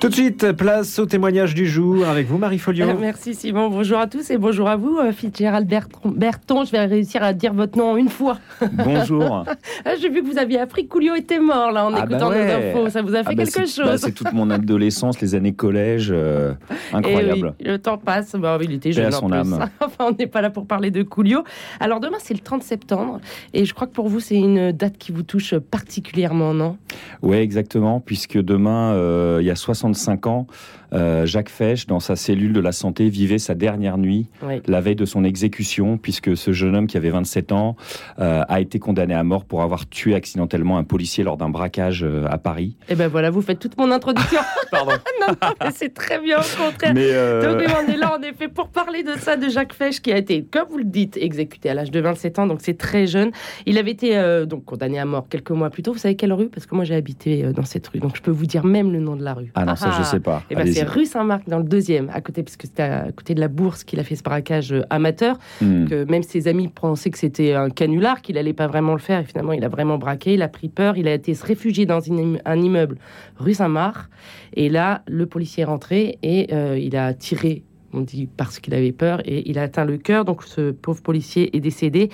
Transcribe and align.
Tout 0.00 0.08
de 0.08 0.14
suite, 0.14 0.52
place 0.52 1.00
au 1.00 1.06
témoignage 1.06 1.56
du 1.56 1.66
jour 1.66 2.06
avec 2.06 2.28
vous, 2.28 2.38
Marie 2.38 2.60
Folio. 2.60 2.86
merci 3.00 3.34
Simon. 3.34 3.68
Bonjour 3.68 3.98
à 3.98 4.06
tous 4.06 4.30
et 4.30 4.38
bonjour 4.38 4.68
à 4.68 4.76
vous, 4.76 4.96
euh, 4.96 5.10
Fitzgerald 5.10 5.68
Berton. 5.68 6.64
Je 6.64 6.70
vais 6.70 6.84
réussir 6.84 7.24
à 7.24 7.32
dire 7.32 7.52
votre 7.52 7.76
nom 7.76 7.96
une 7.96 8.08
fois. 8.08 8.38
Bonjour. 8.72 9.44
Ah, 9.84 9.92
j'ai 10.00 10.08
vu 10.08 10.22
que 10.22 10.26
vous 10.26 10.38
aviez 10.38 10.58
appris 10.58 10.84
que 10.84 10.92
Coolio 10.92 11.14
était 11.14 11.38
mort 11.38 11.70
là 11.70 11.86
en 11.86 11.94
ah 11.94 12.04
bah 12.04 12.16
écoutant 12.16 12.30
nos 12.30 12.36
infos. 12.36 12.90
Ça 12.90 13.00
vous 13.00 13.14
a 13.14 13.22
fait 13.22 13.30
ah 13.30 13.34
bah 13.34 13.44
quelque 13.44 13.66
chose 13.66 13.84
bah 13.84 13.96
C'est 13.96 14.12
toute 14.12 14.32
mon 14.32 14.50
adolescence, 14.50 15.20
les 15.20 15.34
années 15.34 15.52
collège. 15.52 16.10
Euh, 16.12 16.52
incroyable. 16.92 17.54
le 17.60 17.78
temps 17.78 17.96
passe. 17.96 18.34
il 18.62 18.72
était 18.72 18.92
jeune 18.92 19.14
en 19.14 19.28
plus. 19.28 19.38
enfin, 19.80 20.06
on 20.10 20.12
n'est 20.12 20.26
pas 20.26 20.42
là 20.42 20.50
pour 20.50 20.66
parler 20.66 20.90
de 20.90 21.02
Coolio. 21.02 21.44
Alors 21.80 22.00
demain, 22.00 22.18
c'est 22.20 22.34
le 22.34 22.40
30 22.40 22.62
septembre. 22.62 23.20
Et 23.54 23.64
je 23.64 23.72
crois 23.72 23.86
que 23.86 23.92
pour 23.92 24.08
vous, 24.08 24.20
c'est 24.20 24.36
une 24.36 24.72
date 24.72 24.98
qui 24.98 25.12
vous 25.12 25.22
touche 25.22 25.56
particulièrement, 25.56 26.52
non? 26.52 26.76
Oui, 27.22 27.36
exactement. 27.36 28.00
Puisque 28.00 28.38
demain, 28.38 28.92
euh, 28.92 29.38
il 29.40 29.46
y 29.46 29.50
a 29.50 29.56
60 29.56 29.87
65 29.94 30.26
ans, 30.26 30.46
euh, 30.92 31.26
Jacques 31.26 31.48
Fesch, 31.48 31.86
dans 31.86 32.00
sa 32.00 32.16
cellule 32.16 32.52
de 32.52 32.60
la 32.60 32.72
santé, 32.72 33.08
vivait 33.08 33.38
sa 33.38 33.54
dernière 33.54 33.98
nuit, 33.98 34.28
la 34.66 34.80
veille 34.80 34.96
de 34.96 35.04
son 35.04 35.24
exécution, 35.24 35.98
puisque 35.98 36.36
ce 36.36 36.52
jeune 36.52 36.74
homme 36.76 36.86
qui 36.86 36.96
avait 36.96 37.10
27 37.10 37.52
ans 37.52 37.76
euh, 38.18 38.42
a 38.48 38.60
été 38.60 38.78
condamné 38.78 39.14
à 39.14 39.24
mort 39.24 39.44
pour 39.44 39.62
avoir 39.62 39.88
tué 39.88 40.14
accidentellement 40.14 40.78
un 40.78 40.84
policier 40.84 41.24
lors 41.24 41.36
d'un 41.36 41.48
braquage 41.48 42.02
euh, 42.02 42.26
à 42.28 42.38
Paris. 42.38 42.76
Et 42.88 42.92
eh 42.92 42.94
ben 42.94 43.08
voilà, 43.08 43.30
vous 43.30 43.42
faites 43.42 43.58
toute 43.58 43.76
mon 43.78 43.90
introduction. 43.90 44.40
Pardon. 44.70 44.92
non, 45.28 45.34
c'est 45.74 45.92
très 45.92 46.20
bien, 46.20 46.38
au 46.38 46.64
contraire. 46.64 46.94
Mais 46.94 47.12
Donc 47.42 47.62
on 47.78 47.92
est 47.92 47.96
là, 47.96 48.16
en 48.16 48.22
effet, 48.22 48.48
pour 48.48 48.68
parler 48.68 49.02
de 49.02 49.12
ça, 49.18 49.36
de 49.36 49.48
Jacques 49.48 49.74
Fesch, 49.74 50.00
qui 50.00 50.12
a 50.12 50.16
été, 50.16 50.44
comme 50.44 50.68
vous 50.70 50.78
le 50.78 50.84
dites, 50.84 51.16
exécuté 51.16 51.70
à 51.70 51.74
l'âge 51.74 51.90
de 51.90 52.00
27 52.00 52.38
ans, 52.38 52.46
donc 52.46 52.60
c'est 52.62 52.78
très 52.78 53.06
jeune. 53.06 53.30
Il 53.66 53.78
avait 53.78 53.90
été 53.90 54.44
donc 54.46 54.64
condamné 54.64 54.98
à 54.98 55.04
mort 55.04 55.28
quelques 55.28 55.50
mois 55.50 55.70
plus 55.70 55.82
tôt. 55.82 55.92
Vous 55.92 55.98
savez 55.98 56.16
quelle 56.16 56.32
rue? 56.32 56.48
Parce 56.48 56.66
que 56.66 56.74
moi 56.74 56.84
j'ai 56.84 56.94
habité 56.94 57.42
dans 57.52 57.64
cette 57.64 57.86
rue, 57.88 57.98
donc 57.98 58.16
je 58.16 58.22
peux 58.22 58.30
vous 58.30 58.46
dire 58.46 58.64
même 58.64 58.92
le 58.92 59.00
nom 59.00 59.16
de 59.16 59.24
la 59.24 59.34
rue. 59.34 59.50
Ah 59.54 59.64
non, 59.64 59.76
ça 59.76 59.90
je 59.90 60.00
ah. 60.00 60.04
sais 60.04 60.20
pas. 60.20 60.42
Et 60.50 60.52
eh 60.52 60.56
ben, 60.56 60.66
rue 60.82 61.06
Saint-Marc 61.06 61.48
dans 61.48 61.58
le 61.58 61.64
deuxième, 61.64 62.10
à 62.12 62.20
côté, 62.20 62.42
puisque 62.42 62.62
c'était 62.62 62.82
à 62.82 63.12
côté 63.12 63.34
de 63.34 63.40
la 63.40 63.48
bourse 63.48 63.84
qu'il 63.84 64.00
a 64.00 64.04
fait 64.04 64.16
ce 64.16 64.22
braquage 64.22 64.72
euh, 64.72 64.82
amateur. 64.90 65.38
Hmm. 65.60 65.86
Que 65.86 66.04
même 66.04 66.22
ses 66.22 66.48
amis 66.48 66.68
pensaient 66.68 67.10
que 67.10 67.18
c'était 67.18 67.54
un 67.54 67.70
canular, 67.70 68.22
qu'il 68.22 68.38
allait 68.38 68.52
pas 68.52 68.66
vraiment 68.66 68.92
le 68.92 68.98
faire. 68.98 69.20
Et 69.20 69.24
finalement, 69.24 69.52
il 69.52 69.64
a 69.64 69.68
vraiment 69.68 69.98
braqué. 69.98 70.34
Il 70.34 70.42
a 70.42 70.48
pris 70.48 70.68
peur. 70.68 70.96
Il 70.96 71.08
a 71.08 71.14
été 71.14 71.34
se 71.34 71.44
réfugier 71.44 71.86
dans 71.86 72.00
un 72.44 72.60
immeuble 72.60 72.98
rue 73.36 73.54
Saint-Marc. 73.54 74.10
Et 74.54 74.68
là, 74.68 75.02
le 75.06 75.26
policier 75.26 75.62
est 75.62 75.66
rentré 75.66 76.18
et 76.22 76.52
euh, 76.52 76.78
il 76.78 76.96
a 76.96 77.14
tiré 77.14 77.62
on 77.92 78.00
dit 78.00 78.28
parce 78.36 78.58
qu'il 78.58 78.74
avait 78.74 78.92
peur, 78.92 79.20
et 79.24 79.48
il 79.48 79.58
a 79.58 79.62
atteint 79.62 79.84
le 79.84 79.96
cœur, 79.96 80.24
donc 80.24 80.42
ce 80.42 80.72
pauvre 80.72 81.02
policier 81.02 81.56
est 81.56 81.60
décédé. 81.60 82.10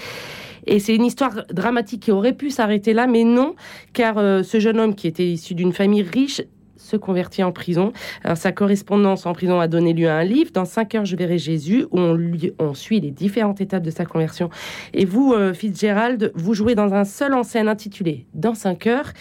Et 0.66 0.78
c'est 0.78 0.94
une 0.94 1.04
histoire 1.04 1.44
dramatique 1.52 2.02
qui 2.02 2.12
aurait 2.12 2.32
pu 2.32 2.50
s'arrêter 2.50 2.94
là, 2.94 3.06
mais 3.06 3.24
non, 3.24 3.54
car 3.92 4.16
euh, 4.18 4.42
ce 4.42 4.60
jeune 4.60 4.80
homme 4.80 4.94
qui 4.94 5.06
était 5.06 5.26
issu 5.26 5.54
d'une 5.54 5.72
famille 5.72 6.02
riche 6.02 6.40
se 6.84 6.96
convertit 6.96 7.42
en 7.42 7.52
prison. 7.52 7.92
Sa 8.34 8.52
correspondance 8.52 9.26
en 9.26 9.32
prison 9.32 9.60
a 9.60 9.68
donné 9.68 9.92
lieu 9.92 10.08
à 10.08 10.16
un 10.16 10.24
livre, 10.24 10.50
Dans 10.52 10.64
5 10.64 10.94
heures, 10.94 11.04
je 11.04 11.16
verrai 11.16 11.38
Jésus, 11.38 11.86
où 11.90 11.98
on, 11.98 12.74
suit 12.74 13.00
les 13.00 13.10
différentes 13.10 13.60
étapes 13.60 13.82
de 13.82 13.90
sa 13.90 14.04
conversion. 14.04 14.50
Et 14.92 15.04
vous, 15.04 15.32
euh, 15.32 15.54
Fitzgerald, 15.54 16.32
vous 16.34 16.54
jouez 16.54 16.74
dans 16.74 16.92
un 16.94 17.04
seul 17.04 17.34
en 17.34 17.42
scène 17.42 17.68
intitulé 17.68 18.26
Dans 18.34 18.54
5 18.54 18.86
heures, 18.86 19.12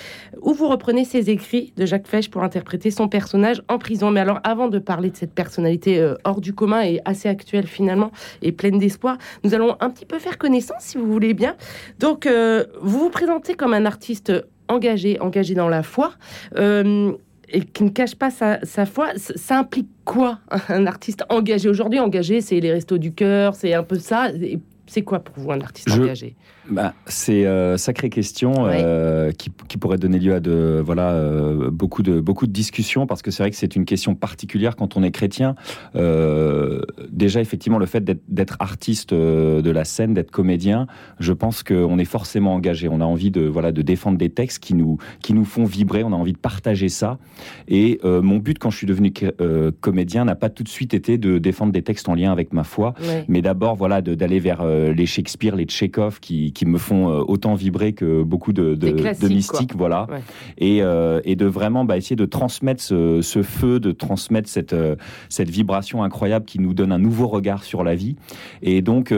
où 0.42 0.54
vous 0.54 0.68
reprenez 0.68 1.06
ses 1.06 1.30
écrits 1.30 1.74
de 1.78 1.86
Jacques 1.86 2.08
Fesch 2.08 2.30
pour 2.30 2.44
interpréter 2.44 2.92
son 2.92 3.08
personnage 3.08 3.62
en 3.68 3.78
prison. 3.78 4.12
Mais 4.12 4.20
alors, 4.20 4.40
avant 4.44 4.68
de 4.68 4.80
parler 4.80 5.10
de 5.10 5.18
cette 5.18 5.34
personnalité 5.34 6.00
euh, 6.00 6.16
hors 6.24 6.42
du 6.42 6.54
commun 6.54 6.82
et 6.82 7.00
assez 7.06 7.30
actuelle 7.30 7.68
finalement, 7.68 8.12
et 8.42 8.52
pleine 8.52 8.80
d'espoir, 8.80 9.18
nous 9.44 9.54
allons 9.54 9.76
un 9.80 9.90
petit 9.90 10.06
peu 10.06 10.20
faire 10.20 10.38
connaissance, 10.38 10.82
si 10.82 10.98
vous 10.98 11.12
voulez 11.12 11.34
bien. 11.34 11.56
Donc, 12.00 12.26
euh, 12.26 12.66
vous 12.82 13.00
vous 13.00 13.10
présentez 13.10 13.54
comme 13.54 13.74
un 13.74 13.86
artiste 13.86 14.32
engagé, 14.68 15.20
engagé 15.20 15.54
dans 15.56 15.70
la 15.70 15.84
foi 15.84 16.14
et 17.54 17.62
qui 17.62 17.84
ne 17.84 17.90
cache 17.90 18.16
pas 18.16 18.32
sa, 18.32 18.86
foi, 18.86 19.10
ça 19.16 19.60
implique 19.60 19.90
quoi 20.04 20.40
un 20.70 20.88
artiste 20.88 21.24
engagé? 21.30 21.70
Aujourd'hui 21.70 22.00
Engagé, 22.00 22.42
c'est 22.42 22.60
les 22.60 22.72
restos 22.72 22.98
du 22.98 23.14
cœur, 23.14 23.56
c'est 23.56 23.74
un 23.74 23.84
peu 23.84 24.00
ça. 24.00 24.30
C'est 24.94 25.02
quoi 25.02 25.22
pour 25.22 25.44
vous 25.44 25.52
un 25.52 25.60
artiste 25.60 25.90
engagé? 25.90 26.36
Bah, 26.70 26.94
c'est 27.08 27.46
euh, 27.46 27.76
sacrée 27.78 28.10
question 28.10 28.68
euh, 28.68 29.32
qui, 29.32 29.52
qui, 29.68 29.78
pourrait 29.78 29.98
donner 29.98 30.18
lieu 30.18 30.34
à 30.34 30.40
de 30.40 30.82
voilà 30.86 31.10
euh, 31.10 31.70
beaucoup 31.70 32.04
de 32.04 32.22
beaucoup 32.22 32.48
de 32.48 32.54
discussions 32.54 33.06
parce 33.06 33.22
que 33.22 33.32
c'est 33.32 33.44
vrai 33.44 33.50
que 33.50 33.58
c'est 33.58 33.76
une 33.76 33.84
question 33.84 34.16
particulière 34.16 34.78
quand 34.78 34.96
on 34.96 35.04
est 35.04 35.12
chrétien. 35.12 35.56
Euh, 35.96 36.82
déjà 37.10 37.42
effectivement 37.42 37.80
le 37.80 37.86
fait 37.86 38.04
d'être 38.30 38.56
artiste 38.60 39.14
de 39.14 39.70
la 39.70 39.84
scène, 39.84 40.14
d'être 40.14 40.32
comédien, 40.32 40.88
je 41.20 41.34
pense 41.34 41.64
qu'on 41.64 41.98
est 41.98 42.06
forcément 42.06 42.54
engagé. 42.54 42.88
On 42.88 43.02
a 43.02 43.06
envie 43.06 43.32
de 43.32 43.42
voilà 43.42 43.74
de 43.74 43.82
défendre 43.82 44.18
des 44.18 44.30
textes 44.30 44.64
qui 44.64 44.74
nous 44.74 45.00
qui 45.22 45.34
nous 45.34 45.46
font 45.46 45.66
vibrer. 45.66 46.04
On 46.04 46.14
a 46.14 46.16
envie 46.16 46.34
de 46.34 46.38
partager 46.38 46.88
ça. 46.88 47.18
Et 47.68 48.00
mon 48.04 48.38
but 48.38 48.58
quand 48.58 48.70
je 48.70 48.78
suis 48.78 48.88
devenu 48.88 49.12
comédien 49.82 50.24
n'a 50.24 50.36
pas 50.36 50.50
tout 50.50 50.64
de 50.64 50.70
suite 50.70 50.94
été 50.94 51.18
de 51.18 51.40
défendre 51.40 51.74
des 51.74 51.82
textes 51.82 52.08
en 52.08 52.14
lien 52.14 52.32
avec 52.32 52.54
ma 52.54 52.64
foi, 52.64 52.94
mais 53.28 53.42
d'abord 53.42 53.76
voilà 53.76 54.02
d'aller 54.02 54.40
vers 54.40 54.62
les 54.92 55.06
Shakespeare, 55.06 55.56
les 55.56 55.66
Tchekhov 55.66 56.20
qui 56.20 56.52
qui 56.52 56.66
me 56.66 56.78
font 56.78 57.10
euh, 57.10 57.24
autant 57.28 57.56
vibrer 57.56 57.94
que 57.94 58.24
beaucoup 58.24 58.54
de, 58.54 58.76
de, 58.76 59.28
mystiques, 59.28 59.76
voilà. 59.76 60.08
Et, 60.58 60.82
euh, 60.82 61.22
et, 61.24 61.36
de 61.36 61.46
vraiment 61.46 61.86
bah, 61.86 61.98
essayer 61.98 62.16
de 62.16 62.26
transmettre 62.26 62.82
ce, 62.82 63.22
ce, 63.22 63.44
feu, 63.44 63.80
de 63.80 63.92
transmettre 63.92 64.50
cette, 64.50 64.74
euh, 64.74 64.96
cette 65.30 65.50
vibration 65.50 66.04
incroyable 66.04 66.46
qui 66.46 66.60
nous 66.60 66.74
donne 66.74 66.92
un 66.92 67.00
nouveau 67.00 67.28
regard 67.28 67.64
sur 67.64 67.84
la 67.84 67.96
vie. 67.96 68.16
Et 68.62 68.82
donc 68.82 69.14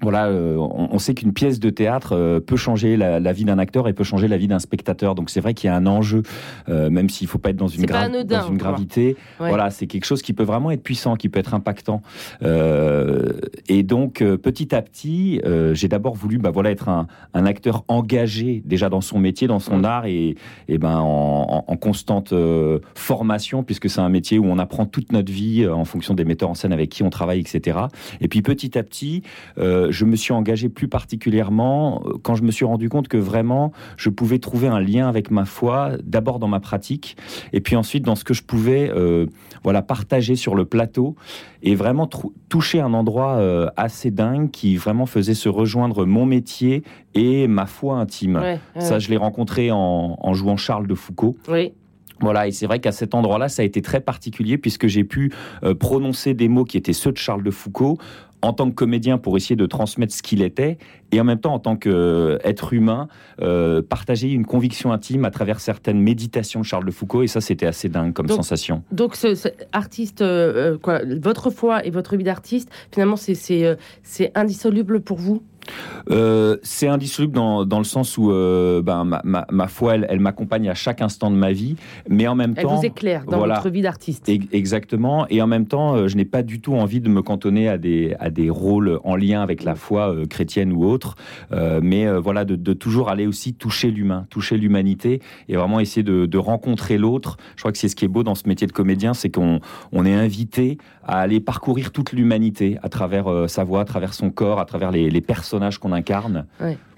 voilà, 0.00 0.26
euh, 0.26 0.56
on, 0.56 0.98
sait 0.98 1.14
qu'une 1.14 1.32
pièce 1.32 1.58
de 1.58 1.70
théâtre 1.70 2.12
euh, 2.12 2.40
peut 2.40 2.56
changer 2.56 2.96
la, 2.96 3.32
vie 3.32 3.44
d'un 3.44 3.58
acteur 3.58 3.88
et 3.88 3.92
peut 3.92 4.04
changer 4.04 4.28
la 4.28 4.36
vie 4.36 4.48
d'un 4.48 4.58
spectateur. 4.58 5.14
Donc 5.14 5.30
c'est 5.30 5.40
vrai 5.40 5.54
qu'il 5.54 5.68
y 5.68 5.70
a 5.70 5.76
un 5.76 5.86
enjeu, 5.86 6.22
euh, 6.68 6.90
même 6.90 7.08
s'il 7.08 7.26
ne 7.26 7.30
faut 7.30 7.38
pas 7.38 7.50
être 7.50 7.56
dans 7.56 7.68
une, 7.68 7.84
dans 7.84 8.48
une 8.48 8.56
gravité. 8.56 9.16
Voilà, 9.38 9.70
c'est 9.70 9.86
quelque 9.86 10.04
chose 10.04 10.22
qui 10.22 10.32
peut 10.32 10.44
vraiment 10.44 10.70
être 10.70 10.82
puissant, 10.82 11.16
qui 11.16 11.28
peut 11.28 11.40
être 11.40 11.54
impactant. 11.54 12.02
et 12.42 13.82
donc 13.82 14.18
petit 14.18 14.74
à 14.74 14.82
petit, 14.82 15.40
j'ai 15.72 15.88
d'abord 15.88 16.14
voulu, 16.14 16.38
bah 16.38 16.50
voilà, 16.50 16.70
être 16.70 16.88
un, 16.88 17.06
acteur 17.48 17.84
engagé 17.88 18.62
déjà 18.66 18.90
dans 18.90 19.00
son 19.00 19.18
métier, 19.18 19.46
dans 19.46 19.60
son 19.60 19.82
art 19.82 20.04
et, 20.04 20.34
et 20.68 20.76
ben 20.76 20.98
en, 20.98 21.64
en 21.66 21.76
constante 21.76 22.34
formation, 22.94 23.62
puisque 23.62 23.88
c'est 23.88 24.00
un 24.00 24.08
métier 24.08 24.38
où 24.38 24.46
on 24.46 24.58
apprend 24.58 24.86
toute 24.86 25.12
notre 25.12 25.32
vie 25.32 25.66
en 25.66 25.84
fonction 25.84 26.14
des 26.14 26.24
metteurs 26.24 26.50
en 26.50 26.54
scène 26.54 26.72
avec 26.72 26.90
qui 26.90 27.02
on 27.02 27.10
travaille, 27.10 27.40
etc. 27.40 27.78
Et 28.20 28.28
puis 28.28 28.42
petit 28.42 28.76
à 28.78 28.82
petit 28.82 29.22
je 29.90 30.04
me 30.04 30.16
suis 30.16 30.32
engagé 30.32 30.68
plus 30.68 30.88
particulièrement 30.88 32.02
euh, 32.04 32.12
quand 32.22 32.34
je 32.34 32.42
me 32.42 32.50
suis 32.50 32.64
rendu 32.64 32.88
compte 32.88 33.08
que 33.08 33.16
vraiment 33.16 33.72
je 33.96 34.10
pouvais 34.10 34.38
trouver 34.38 34.68
un 34.68 34.80
lien 34.80 35.08
avec 35.08 35.30
ma 35.30 35.44
foi, 35.44 35.92
d'abord 36.02 36.38
dans 36.38 36.48
ma 36.48 36.60
pratique, 36.60 37.16
et 37.52 37.60
puis 37.60 37.76
ensuite 37.76 38.04
dans 38.04 38.14
ce 38.14 38.24
que 38.24 38.34
je 38.34 38.42
pouvais 38.42 38.90
euh, 38.94 39.26
voilà 39.62 39.82
partager 39.82 40.36
sur 40.36 40.54
le 40.54 40.64
plateau 40.64 41.16
et 41.62 41.74
vraiment 41.74 42.08
toucher 42.48 42.80
un 42.80 42.94
endroit 42.94 43.36
euh, 43.36 43.68
assez 43.76 44.10
dingue 44.10 44.50
qui 44.50 44.76
vraiment 44.76 45.06
faisait 45.06 45.34
se 45.34 45.48
rejoindre 45.48 46.06
mon 46.06 46.26
métier 46.26 46.82
et 47.14 47.48
ma 47.48 47.66
foi 47.66 47.96
intime. 47.96 48.58
Ça, 48.78 48.98
je 48.98 49.08
l'ai 49.08 49.16
rencontré 49.16 49.70
en, 49.72 50.16
en, 50.20 50.34
jouant 50.34 50.56
Charles 50.56 50.86
de 50.86 50.94
Foucault. 50.94 51.36
Oui. 51.48 51.72
Voilà, 52.20 52.48
et 52.48 52.52
c'est 52.52 52.66
vrai 52.66 52.80
qu'à 52.80 52.92
cet 52.92 53.14
endroit-là, 53.14 53.48
ça 53.48 53.62
a 53.62 53.64
été 53.64 53.80
très 53.80 54.00
particulier 54.00 54.58
puisque 54.58 54.86
j'ai 54.86 55.04
pu 55.04 55.32
prononcer 55.78 56.34
des 56.34 56.48
mots 56.48 56.64
qui 56.64 56.76
étaient 56.76 56.92
ceux 56.92 57.12
de 57.12 57.16
Charles 57.16 57.44
de 57.44 57.50
Foucault 57.50 57.98
en 58.42 58.52
tant 58.52 58.68
que 58.70 58.74
comédien 58.74 59.18
pour 59.18 59.36
essayer 59.36 59.56
de 59.56 59.66
transmettre 59.66 60.14
ce 60.14 60.22
qu'il 60.22 60.42
était 60.42 60.78
et 61.12 61.20
en 61.20 61.24
même 61.24 61.40
temps 61.40 61.54
en 61.54 61.58
tant 61.58 61.76
qu'être 61.76 62.72
humain 62.72 63.08
euh, 63.40 63.82
partager 63.82 64.30
une 64.30 64.44
conviction 64.44 64.92
intime 64.92 65.24
à 65.24 65.30
travers 65.30 65.60
certaines 65.60 66.00
méditations 66.00 66.60
de 66.60 66.64
Charles 66.64 66.84
de 66.84 66.90
Foucault 66.90 67.22
et 67.22 67.26
ça 67.26 67.40
c'était 67.40 67.66
assez 67.66 67.88
dingue 67.88 68.12
comme 68.12 68.28
sensation. 68.28 68.82
Donc 68.92 69.14
ce, 69.14 69.48
artiste, 69.72 70.22
euh, 70.22 70.74
euh, 70.74 70.78
quoi, 70.78 71.00
votre 71.20 71.50
foi 71.50 71.84
et 71.84 71.90
votre 71.90 72.16
vie 72.16 72.24
d'artiste 72.24 72.70
finalement 72.92 73.16
c'est 73.16 73.76
indissoluble 74.34 75.00
pour 75.00 75.18
vous? 75.18 75.42
Euh, 76.10 76.56
c'est 76.62 76.88
indissoluble 76.88 77.34
dans, 77.34 77.64
dans, 77.64 77.78
le 77.78 77.84
sens 77.84 78.16
où 78.16 78.30
euh, 78.30 78.82
ben, 78.82 79.04
ma, 79.04 79.22
ma, 79.24 79.68
foi, 79.68 79.96
elle, 79.96 80.06
elle 80.08 80.20
m'accompagne 80.20 80.68
à 80.68 80.74
chaque 80.74 81.02
instant 81.02 81.30
de 81.30 81.36
ma 81.36 81.52
vie, 81.52 81.76
mais 82.08 82.26
en 82.26 82.34
même 82.34 82.54
temps... 82.54 82.70
Elle 82.70 82.76
vous 82.76 82.86
éclaire 82.86 83.24
dans 83.26 83.46
votre 83.46 83.68
vie 83.68 83.82
d'artiste. 83.82 84.28
Exactement, 84.52 85.26
et 85.28 85.42
en 85.42 85.46
même 85.46 85.66
temps, 85.66 86.06
je 86.08 86.16
n'ai 86.16 86.24
pas 86.24 86.42
du 86.42 86.60
tout 86.60 86.74
envie 86.74 87.00
de 87.00 87.08
me 87.08 87.22
cantonner 87.22 87.68
à 87.68 87.78
des, 87.78 88.16
à 88.18 88.30
des 88.30 88.50
rôles 88.50 89.00
en 89.04 89.16
lien 89.16 89.42
avec 89.42 89.62
la 89.62 89.74
foi 89.74 90.14
chrétienne 90.28 90.72
ou 90.72 90.84
autre, 90.84 90.97
mais 91.50 92.10
voilà, 92.18 92.44
de, 92.44 92.72
toujours 92.72 93.08
aller 93.08 93.26
aussi 93.26 93.54
toucher 93.54 93.90
l'humain, 93.90 94.26
toucher 94.30 94.56
l'humanité, 94.56 95.20
et 95.48 95.56
vraiment 95.56 95.80
essayer 95.80 96.02
de, 96.02 96.38
rencontrer 96.38 96.98
l'autre. 96.98 97.36
Je 97.56 97.62
crois 97.62 97.72
que 97.72 97.78
c'est 97.78 97.88
ce 97.88 97.96
qui 97.96 98.04
est 98.04 98.08
beau 98.08 98.22
dans 98.22 98.34
ce 98.34 98.48
métier 98.48 98.66
de 98.66 98.72
comédien, 98.72 99.14
c'est 99.14 99.30
qu'on 99.30 99.60
on 99.92 100.06
est 100.06 100.14
invité 100.14 100.78
à 101.08 101.20
aller 101.20 101.40
parcourir 101.40 101.90
toute 101.90 102.12
l'humanité 102.12 102.78
à 102.82 102.88
travers 102.88 103.48
sa 103.48 103.64
voix, 103.64 103.80
à 103.80 103.84
travers 103.84 104.14
son 104.14 104.30
corps, 104.30 104.60
à 104.60 104.64
travers 104.66 104.92
les, 104.92 105.20
personnes 105.20 105.58
qu'on 105.80 105.92
incarne. 105.92 106.46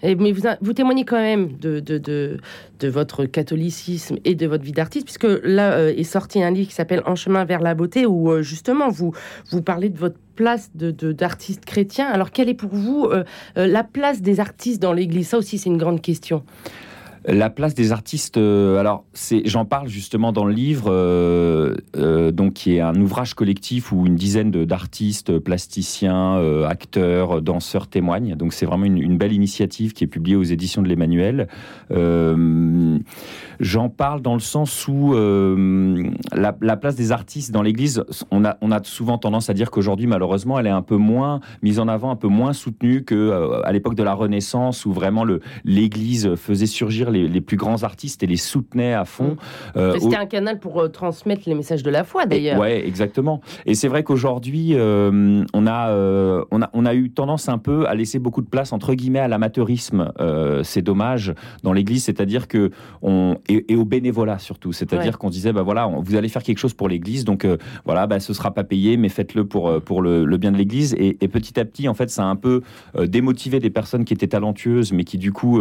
Et, 0.03 0.15
mais 0.15 0.33
vous, 0.33 0.73
témoignez 0.73 1.05
quand 1.05 1.21
même 1.21 1.57
de, 1.59 2.39
votre 2.83 3.25
catholicisme 3.25 4.17
et 4.25 4.35
de 4.35 4.47
votre 4.47 4.65
vie 4.65 4.73
d'artiste, 4.73 5.05
puisque 5.05 5.27
là 5.45 5.73
euh, 5.73 5.95
est 5.95 6.05
sorti 6.05 6.43
un 6.43 6.51
livre 6.51 6.69
qui 6.69 6.75
s'appelle 6.75 7.03
En 7.07 7.17
chemin 7.17 7.45
vers 7.45 7.61
la 7.61 7.75
beauté, 7.75 8.07
où 8.07 8.31
euh, 8.31 8.43
justement 8.43 8.89
vous, 8.89 9.13
vous 9.51 9.63
parlez 9.63 9.89
de 9.89 9.99
votre 9.99 10.19
place 10.37 10.71
d'artiste 10.75 11.65
chrétien. 11.65 12.07
Alors 12.09 12.31
quelle 12.31 12.49
est 12.49 12.55
pour 12.55 12.71
vous 12.71 13.07
euh, 13.11 13.25
la 13.57 13.85
place 13.85 14.23
des 14.23 14.41
artistes 14.41 14.81
dans 14.81 14.93
l'Église? 14.93 15.29
Ça 15.29 15.39
aussi 15.39 15.59
c'est 15.59 15.69
une 15.69 15.79
grande 15.79 16.01
question. 16.01 16.43
La 17.27 17.51
place 17.51 17.75
des 17.75 17.93
artistes, 17.93 18.39
euh, 18.39 18.79
alors 18.79 19.05
j'en 19.45 19.67
parle 19.67 19.89
justement 19.89 20.33
dans 20.33 20.47
le 20.47 20.55
livre, 20.55 20.87
euh, 20.91 21.75
euh, 21.97 22.31
donc 22.31 22.55
qui 22.55 22.77
est 22.77 22.81
un 22.81 22.95
ouvrage 22.97 23.35
collectif 23.35 23.93
où 23.93 24.07
une 24.07 24.15
dizaine 24.15 24.51
d'artistes, 24.51 25.39
plasticiens, 25.39 26.37
acteurs, 26.67 27.43
danseurs 27.43 27.89
témoignent. 27.89 28.37
Donc 28.37 28.55
c'est 28.55 28.65
vraiment 28.65 28.87
une, 28.87 29.19
belle 29.19 29.33
initiative 29.33 29.93
qui 29.93 30.05
est 30.05 30.07
publiée 30.07 30.37
aux 30.37 30.45
éditions 30.45 30.81
de 30.81 30.89
l'Emmanuel. 30.89 31.49
j'en 33.61 33.89
parle 33.91 34.23
dans 34.23 34.35
le 34.35 34.41
sens 34.41 34.89
où 34.89 35.13
la, 35.13 36.77
place 36.77 36.95
des 36.95 37.13
artistes 37.13 37.53
dans 37.53 37.63
l'Église, 37.63 38.03
on 38.31 38.47
a, 38.47 38.57
on 38.63 38.71
a 38.71 38.83
souvent 38.83 39.19
tendance 39.19 39.51
à 39.51 39.55
dire 39.55 39.71
qu'aujourd'hui 39.71 40.07
malheureusement 40.07 40.59
elle 40.59 40.67
est 40.67 40.71
un 40.71 40.83
peu 40.83 40.97
moins 40.97 41.41
mise 41.63 41.79
en 41.81 41.89
avant, 41.89 42.11
un 42.11 42.17
peu 42.17 42.29
moins 42.29 42.55
soutenue 42.55 43.05
que 43.05 43.61
à 43.63 43.73
l'époque 43.73 43.95
de 43.95 44.03
la 44.03 44.15
Renaissance 44.15 44.87
où 44.87 44.93
vraiment 44.93 45.27
l'Église 45.65 46.35
faisait 46.37 46.67
surgir 46.67 47.10
les, 47.11 47.41
plus 47.41 47.57
grands 47.57 47.83
artistes 47.83 48.23
et 48.23 48.27
les 48.27 48.37
soutenaient 48.37 48.95
à 48.95 49.05
fond. 49.05 49.37
Mmh. 49.75 49.79
Euh, 49.79 49.97
c'était 49.99 50.17
un 50.17 50.27
canal 50.27 50.59
pour 50.59 50.81
euh, 50.81 50.89
transmettre 50.89 51.43
les 51.47 51.55
messages 51.55 51.83
de 51.83 51.91
la 51.91 52.05
foi, 52.05 52.27
d'ailleurs. 52.27 52.59
Ouais, 52.59 52.87
exactement. 52.87 53.41
Et 53.67 53.75
c'est 53.75 53.89
vrai 53.89 54.03
qu'aujourd'hui, 54.03 54.75
euh, 54.75 55.45
on, 55.53 55.67
a, 55.67 55.95
on, 56.51 56.63
a, 56.63 56.71
on 56.73 56.87
a 56.87 56.95
eu 56.95 57.11
tendance 57.11 57.49
un 57.49 57.59
peu 57.59 57.87
à 57.87 57.95
laisser 57.95 58.19
beaucoup 58.19 58.43
de 58.43 58.49
place, 58.49 58.73
entre 58.73 58.95
guillemets, 58.95 59.21
à 59.21 59.29
l'amateurisme. 59.29 60.13
c'est 60.63 60.83
dommage 60.83 61.35
dans 61.63 61.73
l'Église, 61.73 62.05
c'est-à-dire 62.05 62.49
que 62.49 62.71
on 63.03 63.37
et, 63.49 63.75
au 63.75 63.85
bénévolat 63.85 64.39
surtout, 64.39 64.73
c'est-à-dire 64.73 65.19
qu'on 65.19 65.31
disait, 65.31 65.53
bah 65.53 65.63
voilà, 65.63 65.87
vous 65.87 66.15
allez 66.15 66.29
faire 66.29 66.43
quelque 66.43 66.59
chose 66.59 66.75
pour 66.75 66.89
l'Église, 66.89 67.25
donc 67.25 67.47
voilà, 67.85 68.07
bah, 68.07 68.21
ce 68.21 68.33
sera 68.33 68.53
pas 68.53 68.65
payé, 68.65 68.97
mais 68.97 69.09
faites-le 69.09 69.47
pour 69.47 69.81
pour 69.83 70.03
le, 70.03 70.25
bien 70.37 70.53
de 70.53 70.57
l'Église. 70.57 70.95
Et, 70.99 71.15
petit 71.29 71.59
à 71.59 71.65
petit, 71.65 71.89
en 71.89 71.95
fait, 71.95 72.11
ça 72.11 72.25
a 72.25 72.27
un 72.27 72.37
peu 72.37 72.63
démotivé 72.99 73.61
des 73.61 73.71
personnes 73.71 74.05
qui 74.05 74.15
étaient 74.15 74.29
talentueuses, 74.29 74.93
mais 74.93 75.05
qui 75.05 75.19
du 75.19 75.33
coup 75.33 75.61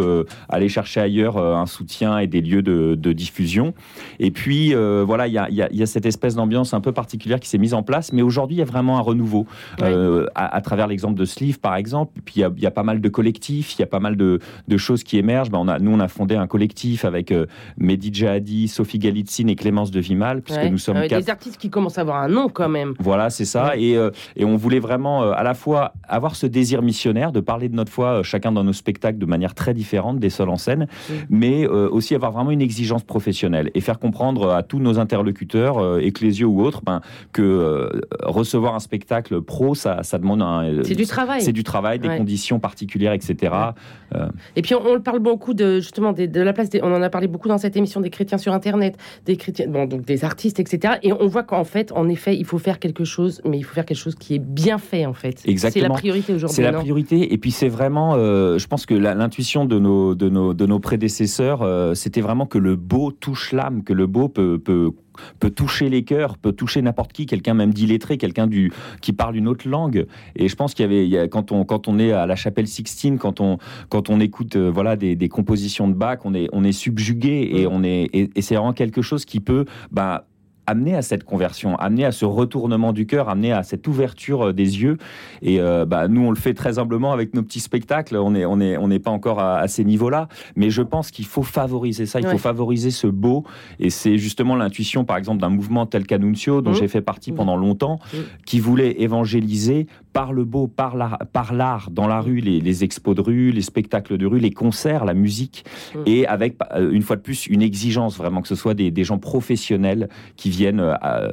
allaient 0.50 0.70
chercher 0.70 1.02
ailleurs 1.02 1.38
euh, 1.38 1.39
un 1.40 1.66
soutien 1.66 2.20
et 2.20 2.28
des 2.28 2.42
lieux 2.42 2.62
de, 2.62 3.14
diffusion. 3.14 3.74
Et 4.20 4.32
puis, 4.32 4.74
euh, 4.74 5.04
voilà, 5.06 5.28
il 5.28 5.34
y 5.34 5.84
a, 5.84 5.86
cette 5.86 6.06
espèce 6.06 6.36
d'ambiance 6.36 6.74
un 6.74 6.82
peu 6.82 6.92
particulière 6.92 7.40
qui 7.40 7.50
s'est 7.50 7.58
mise 7.58 7.74
en 7.74 7.84
place. 7.84 8.14
Mais 8.14 8.22
aujourd'hui, 8.22 8.58
il 8.58 8.60
y 8.60 8.64
a 8.64 8.66
vraiment 8.66 8.98
un 8.98 9.02
renouveau 9.02 9.48
euh, 9.82 10.28
à, 10.36 10.62
travers 10.62 10.88
l'exemple 10.88 11.18
de 11.18 11.26
Sleeve, 11.26 11.60
par 11.60 11.76
exemple. 11.76 12.20
Puis 12.24 12.36
il 12.38 12.62
y, 12.62 12.66
a, 12.66 12.72
pas 12.72 12.84
mal 12.84 13.02
de 13.02 13.10
collectifs, 13.10 13.76
il 13.76 13.80
y 13.80 13.84
a 13.84 13.88
pas 13.88 14.00
mal 14.00 14.16
de, 14.16 14.40
choses 14.78 15.04
qui 15.04 15.18
émergent. 15.18 15.50
Ben, 15.50 15.60
on 15.60 15.68
a, 15.68 15.80
nous, 15.80 15.92
on 15.92 16.00
a 16.00 16.08
fondé 16.08 16.36
un 16.36 16.48
collectif 16.48 17.04
avec 17.04 17.34
Mehdi 17.78 18.14
Jahadi, 18.14 18.68
Sophie 18.68 19.00
Galitzine 19.00 19.50
et 19.50 19.56
Clémence 19.56 19.92
de 19.92 20.00
Vimal, 20.00 20.42
puisque 20.42 20.66
nous 20.66 20.78
sommes 20.78 21.08
quatre... 21.08 21.24
Des 21.24 21.30
artistes 21.30 21.58
qui 21.58 21.70
commencent 21.70 21.98
à 21.98 22.02
avoir 22.02 22.18
un 22.18 22.30
nom 22.30 22.48
quand 22.50 22.70
même. 22.70 22.94
Voilà, 23.00 23.30
c'est 23.30 23.46
ça. 23.46 23.76
Et, 23.76 23.98
et, 24.36 24.46
on 24.46 24.56
voulait 24.56 24.80
vraiment 24.80 25.32
à 25.32 25.44
la 25.44 25.54
fois 25.54 25.94
avoir 26.08 26.36
ce 26.36 26.46
désir 26.46 26.82
missionnaire 26.82 27.32
de 27.32 27.40
parler 27.40 27.70
de 27.70 27.76
notre 27.76 27.92
foi 27.92 28.24
chacun 28.24 28.52
dans 28.52 28.64
nos 28.64 28.74
spectacles 28.74 29.18
de 29.18 29.26
manière 29.26 29.56
très 29.56 29.74
différente 29.74 30.20
des 30.20 30.30
seuls 30.30 30.50
en 30.50 30.58
scène, 30.58 30.88
mais 31.30 31.66
euh, 31.66 31.90
aussi 31.90 32.16
avoir 32.16 32.32
vraiment 32.32 32.52
une 32.52 32.62
exigence 32.62 33.04
professionnelle 33.04 33.70
et 33.76 33.82
faire 33.82 34.00
comprendre 34.00 34.50
à 34.50 34.64
tous 34.64 34.80
nos 34.80 35.00
interlocuteurs, 35.00 35.78
euh, 35.78 36.00
ecclésiaux 36.00 36.50
ou 36.50 36.62
autres, 36.62 36.82
ben, 36.84 37.02
que 37.32 37.42
euh, 37.42 38.02
recevoir 38.24 38.76
un 38.76 38.80
spectacle 38.80 39.42
pro, 39.42 39.76
ça, 39.76 40.04
ça 40.04 40.18
demande 40.18 40.42
un. 40.42 40.84
c'est 40.84 40.96
du 40.96 41.06
travail. 41.06 41.42
C'est 41.42 41.54
du 41.54 41.64
travail, 41.64 42.00
des 42.00 42.10
conditions 42.10 42.60
particulières, 42.60 43.14
etc. 43.14 43.54
Et 44.56 44.62
puis 44.62 44.74
on, 44.76 45.00
parle 45.00 45.20
beaucoup 45.20 45.54
de 45.54 45.80
justement 45.80 46.14
de 46.14 46.42
la 46.42 46.54
place. 46.54 46.70
on 46.82 46.94
en 46.94 47.02
a 47.02 47.10
parlé 47.10 47.28
beaucoup 47.28 47.48
dans 47.48 47.58
cette 47.58 47.78
émission 47.78 48.02
des 48.02 48.10
chrétiens 48.10 48.38
sur 48.38 48.54
Internet, 48.54 48.98
des 49.26 49.38
chrétiens, 49.38 49.68
bon 49.68 49.86
donc 49.86 50.04
des 50.04 50.26
artistes, 50.26 50.60
etc. 50.60 50.96
Et 51.04 51.14
on 51.14 51.28
voit 51.28 51.44
qu'en 51.44 51.64
fait, 51.64 51.92
en 51.92 52.10
effet, 52.10 52.36
il 52.36 52.46
faut 52.46 52.58
faire 52.58 52.80
quelque 52.80 53.04
chose, 53.04 53.42
mais 53.46 53.58
il 53.58 53.64
faut 53.64 53.74
faire 53.74 53.86
quelque 53.86 53.98
chose 53.98 54.16
qui 54.16 54.36
est 54.36 54.40
bien 54.40 54.78
fait 54.78 55.06
en 55.06 55.14
fait. 55.14 55.42
Exactement. 55.46 55.84
C'est 55.84 55.90
la 55.90 55.96
priorité 55.96 56.34
aujourd'hui. 56.34 56.56
C'est 56.56 56.64
la 56.64 56.74
priorité. 56.74 57.34
Et 57.34 57.38
puis 57.38 57.52
c'est 57.52 57.70
vraiment, 57.70 58.16
je 58.16 58.68
pense 58.68 58.86
que 58.86 58.96
l'intuition 58.96 59.66
de 59.66 59.80
nos, 59.80 60.16
de 60.16 60.30
nos 60.30 60.54
de 60.54 60.66
nos 60.66 60.80
prédécesseurs 60.80 61.19
euh, 61.40 61.94
c'était 61.94 62.22
vraiment 62.22 62.46
que 62.46 62.58
le 62.58 62.76
beau 62.76 63.12
touche 63.12 63.52
l'âme, 63.52 63.84
que 63.84 63.94
le 63.94 64.08
beau 64.08 64.30
peut, 64.30 64.60
peut 64.60 64.92
peut 65.40 65.50
toucher 65.50 65.90
les 65.90 66.04
cœurs, 66.04 66.38
peut 66.38 66.54
toucher 66.54 66.82
n'importe 66.82 67.12
qui, 67.12 67.26
quelqu'un 67.26 67.54
même 67.54 67.74
d'illettré, 67.74 68.18
quelqu'un 68.18 68.48
du 68.48 68.72
qui 69.02 69.12
parle 69.12 69.36
une 69.36 69.48
autre 69.48 69.68
langue. 69.68 70.06
Et 70.36 70.48
je 70.48 70.56
pense 70.56 70.74
qu'il 70.74 70.90
y 70.90 71.18
avait, 71.18 71.28
quand 71.30 71.52
on 71.52 71.66
quand 71.66 71.88
on 71.88 72.00
est 72.00 72.12
à 72.12 72.26
la 72.26 72.36
chapelle 72.36 72.68
Sixtine, 72.68 73.18
quand 73.18 73.42
on 73.42 73.58
quand 73.90 74.10
on 74.10 74.20
écoute 74.20 74.56
euh, 74.56 74.72
voilà 74.74 74.96
des, 74.96 75.16
des, 75.16 75.30
compositions 75.30 75.88
de 75.88 75.94
Bach, 75.94 76.20
on 76.24 76.34
est 76.34 76.48
on 76.54 76.64
est 76.64 76.72
subjugué 76.72 77.50
et 77.54 77.68
on 77.68 77.84
est 77.84 78.10
et, 78.14 78.42
c'est 78.42 78.56
vraiment 78.56 78.74
quelque 78.74 79.02
chose 79.02 79.26
qui 79.26 79.40
peut 79.40 79.66
bah 79.92 80.26
amener 80.70 80.96
à 80.96 81.02
cette 81.02 81.24
conversion, 81.24 81.76
amener 81.78 82.06
à 82.06 82.12
ce 82.12 82.26
retournement 82.26 82.94
du 82.94 83.08
cœur, 83.08 83.28
amener 83.28 83.52
à 83.52 83.64
cette 83.64 83.88
ouverture 83.88 84.50
euh, 84.50 84.54
des 84.54 84.82
yeux. 84.82 84.98
Et 85.42 85.60
euh, 85.60 85.86
bah, 85.86 86.08
nous, 86.08 86.22
on 86.22 86.30
le 86.30 86.36
fait 86.36 86.54
très 86.54 86.78
humblement 86.78 87.12
avec 87.12 87.34
nos 87.34 87.42
petits 87.42 87.60
spectacles. 87.60 88.16
On 88.18 88.32
n'est 88.32 88.46
on 88.46 88.60
est, 88.60 88.78
on 88.78 88.88
n'est 88.88 89.00
pas 89.00 89.10
encore 89.10 89.40
à, 89.40 89.68
ces 89.68 89.84
niveaux-là. 89.84 90.28
Mais 90.56 90.70
je 90.70 90.84
pense 90.84 91.10
qu'il 91.10 91.26
faut 91.26 91.44
favoriser 91.44 92.06
ça. 92.06 92.20
Il 92.20 92.28
faut 92.28 92.38
favoriser 92.38 92.92
ce 92.92 93.08
beau. 93.08 93.46
Et 93.80 93.90
c'est 93.90 94.18
justement 94.18 94.56
l'intuition, 94.56 95.06
par 95.06 95.18
exemple, 95.18 95.42
d'un 95.42 95.50
mouvement 95.50 95.88
tel 95.88 96.06
qu'Annunzio, 96.06 96.62
dont 96.62 96.72
mmh. 96.72 96.76
j'ai 96.76 96.88
fait 96.88 97.02
partie 97.02 97.32
mmh. 97.32 97.36
pendant 97.36 97.56
longtemps, 97.56 98.00
mmh. 98.14 98.18
qui 98.46 98.60
voulait 98.60 99.02
évangéliser 99.02 99.88
par 100.14 100.34
le 100.34 100.44
beau, 100.44 100.68
par 100.68 100.96
l'art, 100.96 101.20
par 101.34 101.54
l'art 101.54 101.90
dans 101.92 102.08
la 102.08 102.22
rue, 102.22 102.42
les, 102.42 102.60
les, 102.60 102.84
expos 102.84 103.16
de 103.16 103.22
rue, 103.22 103.52
les 103.52 103.62
spectacles 103.62 104.18
de 104.18 104.26
rue, 104.26 104.40
les 104.40 104.52
concerts, 104.52 105.06
la 105.06 105.14
musique. 105.14 105.66
Et 106.06 106.28
avec, 106.28 106.58
euh, 106.76 106.92
une 106.92 107.02
fois 107.02 107.16
de 107.16 107.22
plus, 107.22 107.48
une 107.48 107.62
exigence 107.62 108.18
vraiment 108.18 108.42
que 108.42 108.48
ce 108.48 108.56
soit 108.56 108.74
des, 108.74 108.92
des 108.92 109.04
gens 109.04 109.18
professionnels 109.18 110.10
qui 110.36 110.50
viennent 110.50 110.59
viennent 110.60 110.82
euh, 110.82 111.30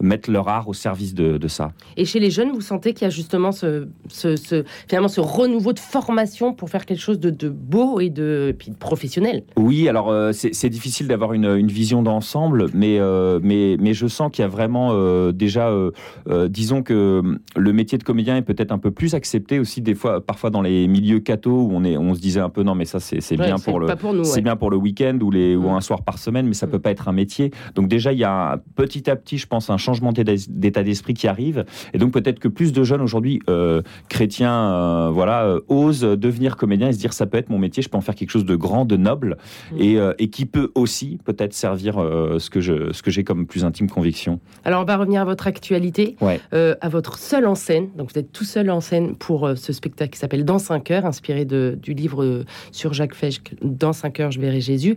mettre 0.00 0.30
leur 0.30 0.48
art 0.48 0.68
au 0.68 0.74
service 0.74 1.14
de, 1.14 1.48
ça. 1.48 1.72
Et 1.96 2.04
chez 2.04 2.20
les 2.20 2.30
jeunes, 2.30 2.52
vous 2.52 2.60
sentez 2.60 2.92
qu'il 2.92 3.02
y 3.02 3.06
a 3.06 3.10
justement 3.10 3.52
ce, 3.52 3.88
ce, 4.08 4.64
finalement 4.86 5.08
ce 5.08 5.20
renouveau 5.20 5.72
de 5.72 5.78
formation 5.78 6.52
pour 6.52 6.68
faire 6.70 6.86
quelque 6.86 7.00
chose 7.00 7.18
de, 7.18 7.48
beau 7.48 8.00
et 8.00 8.10
de, 8.10 8.54
puis 8.56 8.72
professionnel? 8.72 9.42
Oui, 9.56 9.88
alors 9.88 10.10
euh, 10.10 10.32
c'est 10.32 10.68
difficile 10.68 11.08
d'avoir 11.08 11.32
une, 11.32 11.46
une, 11.46 11.68
vision 11.68 12.02
d'ensemble, 12.02 12.66
mais, 12.74 12.98
euh, 12.98 13.40
mais, 13.42 13.76
mais 13.80 13.94
je 13.94 14.06
sens 14.06 14.30
qu'il 14.30 14.42
y 14.42 14.44
a 14.44 14.48
vraiment 14.48 14.90
déjà, 15.32 15.72
disons 16.48 16.82
que 16.82 17.22
le 17.56 17.72
métier 17.72 17.98
de 17.98 18.04
comédien 18.04 18.36
est 18.36 18.42
peut-être 18.42 18.72
un 18.72 18.78
peu 18.78 18.90
plus 18.90 19.14
accepté 19.14 19.58
aussi 19.58 19.80
des 19.80 19.94
fois, 19.94 20.20
parfois 20.20 20.50
dans 20.50 20.62
les 20.62 20.86
milieux 20.86 21.20
cathos 21.20 21.50
où 21.50 21.70
on, 21.72 21.84
est, 21.84 21.96
on 21.96 22.14
se 22.14 22.20
disait 22.20 22.40
un 22.40 22.50
peu 22.50 22.62
non 22.62 22.74
mais 22.74 22.84
ça 22.84 23.00
c'est 23.00 23.36
bien 23.36 23.56
pour 23.58 23.80
le 23.80 23.88
c'est 24.24 24.42
bien 24.42 24.56
pour 24.56 24.70
le 24.70 24.76
week-end 24.76 25.18
ou, 25.22 25.30
les, 25.30 25.56
ou 25.56 25.70
mm. 25.70 25.74
un 25.74 25.80
soir 25.80 26.02
par 26.02 26.18
semaine, 26.18 26.46
mais 26.46 26.54
ça 26.54 26.66
mm. 26.66 26.70
peut 26.70 26.78
pas 26.78 26.90
être 26.90 27.08
un 27.08 27.12
métier. 27.12 27.50
Donc 27.74 27.88
déjà 27.88 28.12
il 28.12 28.18
y 28.18 28.24
a 28.24 28.49
petit 28.58 29.10
à 29.10 29.16
petit, 29.16 29.38
je 29.38 29.46
pense, 29.46 29.70
un 29.70 29.76
changement 29.76 30.12
d'état 30.12 30.82
d'esprit 30.82 31.14
qui 31.14 31.28
arrive. 31.28 31.64
Et 31.94 31.98
donc 31.98 32.12
peut-être 32.12 32.38
que 32.38 32.48
plus 32.48 32.72
de 32.72 32.82
jeunes 32.82 33.00
aujourd'hui, 33.00 33.40
euh, 33.48 33.82
chrétiens, 34.08 34.72
euh, 34.72 35.10
voilà, 35.10 35.44
euh, 35.44 35.60
osent 35.68 36.02
devenir 36.02 36.56
comédiens 36.56 36.88
et 36.88 36.92
se 36.92 36.98
dire 36.98 37.12
ça 37.12 37.26
peut 37.26 37.38
être 37.38 37.50
mon 37.50 37.58
métier, 37.58 37.82
je 37.82 37.88
peux 37.88 37.96
en 37.96 38.02
faire 38.02 38.14
quelque 38.14 38.30
chose 38.30 38.44
de 38.44 38.56
grand, 38.56 38.84
de 38.84 38.96
noble, 38.96 39.36
mmh. 39.72 39.76
et, 39.80 39.98
et, 40.18 40.30
qui 40.30 40.46
peut 40.46 40.70
aussi 40.74 41.18
peut-être 41.24 41.52
servir 41.52 41.96
ce 41.96 42.50
que 42.50 42.60
je, 42.60 42.92
ce 42.92 43.02
que 43.02 43.10
j'ai 43.10 43.24
comme 43.24 43.46
plus 43.46 43.64
intime 43.64 43.88
conviction. 43.88 44.40
Alors 44.64 44.82
on 44.82 44.84
va 44.84 44.96
revenir 44.96 45.22
à 45.22 45.24
votre 45.24 45.46
actualité, 45.46 46.16
à 46.52 46.88
votre 46.88 47.18
seul 47.18 47.46
en 47.46 47.54
scène. 47.54 47.88
Donc 47.96 48.12
vous 48.12 48.18
êtes 48.18 48.32
tout 48.32 48.44
seul 48.44 48.70
en 48.70 48.80
scène 48.80 49.16
pour 49.16 49.50
ce 49.56 49.72
spectacle 49.72 50.12
qui 50.12 50.18
s'appelle 50.18 50.44
Dans 50.44 50.58
5 50.58 50.90
heures, 50.90 51.06
inspiré 51.06 51.44
de, 51.44 51.78
du 51.80 51.94
livre 51.94 52.44
sur 52.72 52.92
Jacques 52.92 53.14
Fesch, 53.14 53.40
Dans 53.62 53.92
5 53.92 54.20
heures, 54.20 54.30
je 54.30 54.40
verrai 54.40 54.60
Jésus. 54.60 54.96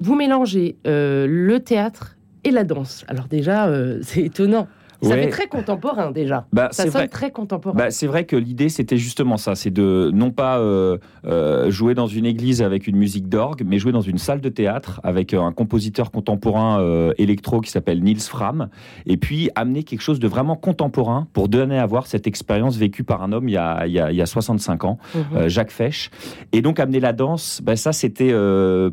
vous 0.00 0.14
mélangez 0.14 0.76
le 0.84 1.58
théâtre 1.58 2.15
et 2.46 2.50
la 2.52 2.64
danse. 2.64 3.04
Alors 3.08 3.26
déjà, 3.26 3.66
euh, 3.66 3.98
c'est 4.02 4.22
étonnant. 4.22 4.68
Ça 5.02 5.14
fait 5.14 5.28
très 5.28 5.46
contemporain 5.46 6.10
déjà. 6.10 6.46
Bah, 6.52 6.68
ça 6.72 6.90
sonne 6.90 7.08
très 7.08 7.30
contemporain. 7.30 7.76
Bah, 7.76 7.90
c'est 7.90 8.06
vrai 8.06 8.24
que 8.24 8.36
l'idée 8.36 8.68
c'était 8.68 8.96
justement 8.96 9.36
ça, 9.36 9.54
c'est 9.54 9.70
de 9.70 10.10
non 10.12 10.30
pas 10.30 10.58
euh, 10.58 10.98
euh, 11.26 11.70
jouer 11.70 11.94
dans 11.94 12.06
une 12.06 12.26
église 12.26 12.62
avec 12.62 12.86
une 12.86 12.96
musique 12.96 13.28
d'orgue, 13.28 13.62
mais 13.66 13.78
jouer 13.78 13.92
dans 13.92 14.00
une 14.00 14.18
salle 14.18 14.40
de 14.40 14.48
théâtre 14.48 15.00
avec 15.02 15.34
un 15.34 15.52
compositeur 15.52 16.10
contemporain 16.10 16.80
euh, 16.80 17.12
électro 17.18 17.60
qui 17.60 17.70
s'appelle 17.70 18.02
Niels 18.02 18.20
Fram, 18.20 18.68
et 19.06 19.16
puis 19.16 19.50
amener 19.54 19.82
quelque 19.82 20.02
chose 20.02 20.20
de 20.20 20.28
vraiment 20.28 20.56
contemporain 20.56 21.26
pour 21.32 21.48
donner 21.48 21.78
à 21.78 21.86
voir 21.86 22.06
cette 22.06 22.26
expérience 22.26 22.76
vécue 22.76 23.04
par 23.04 23.22
un 23.22 23.32
homme 23.32 23.48
il 23.48 23.52
y 23.52 23.56
a, 23.56 23.86
il 23.86 23.92
y 23.92 24.22
a, 24.22 24.26
65 24.26 24.84
ans, 24.84 24.98
mhm. 25.14 25.48
Jacques 25.48 25.70
Fesch. 25.70 26.10
Et 26.52 26.62
donc 26.62 26.80
amener 26.80 27.00
la 27.00 27.12
danse, 27.12 27.60
bah, 27.62 27.76
ça 27.76 27.92
c'était 27.92 28.32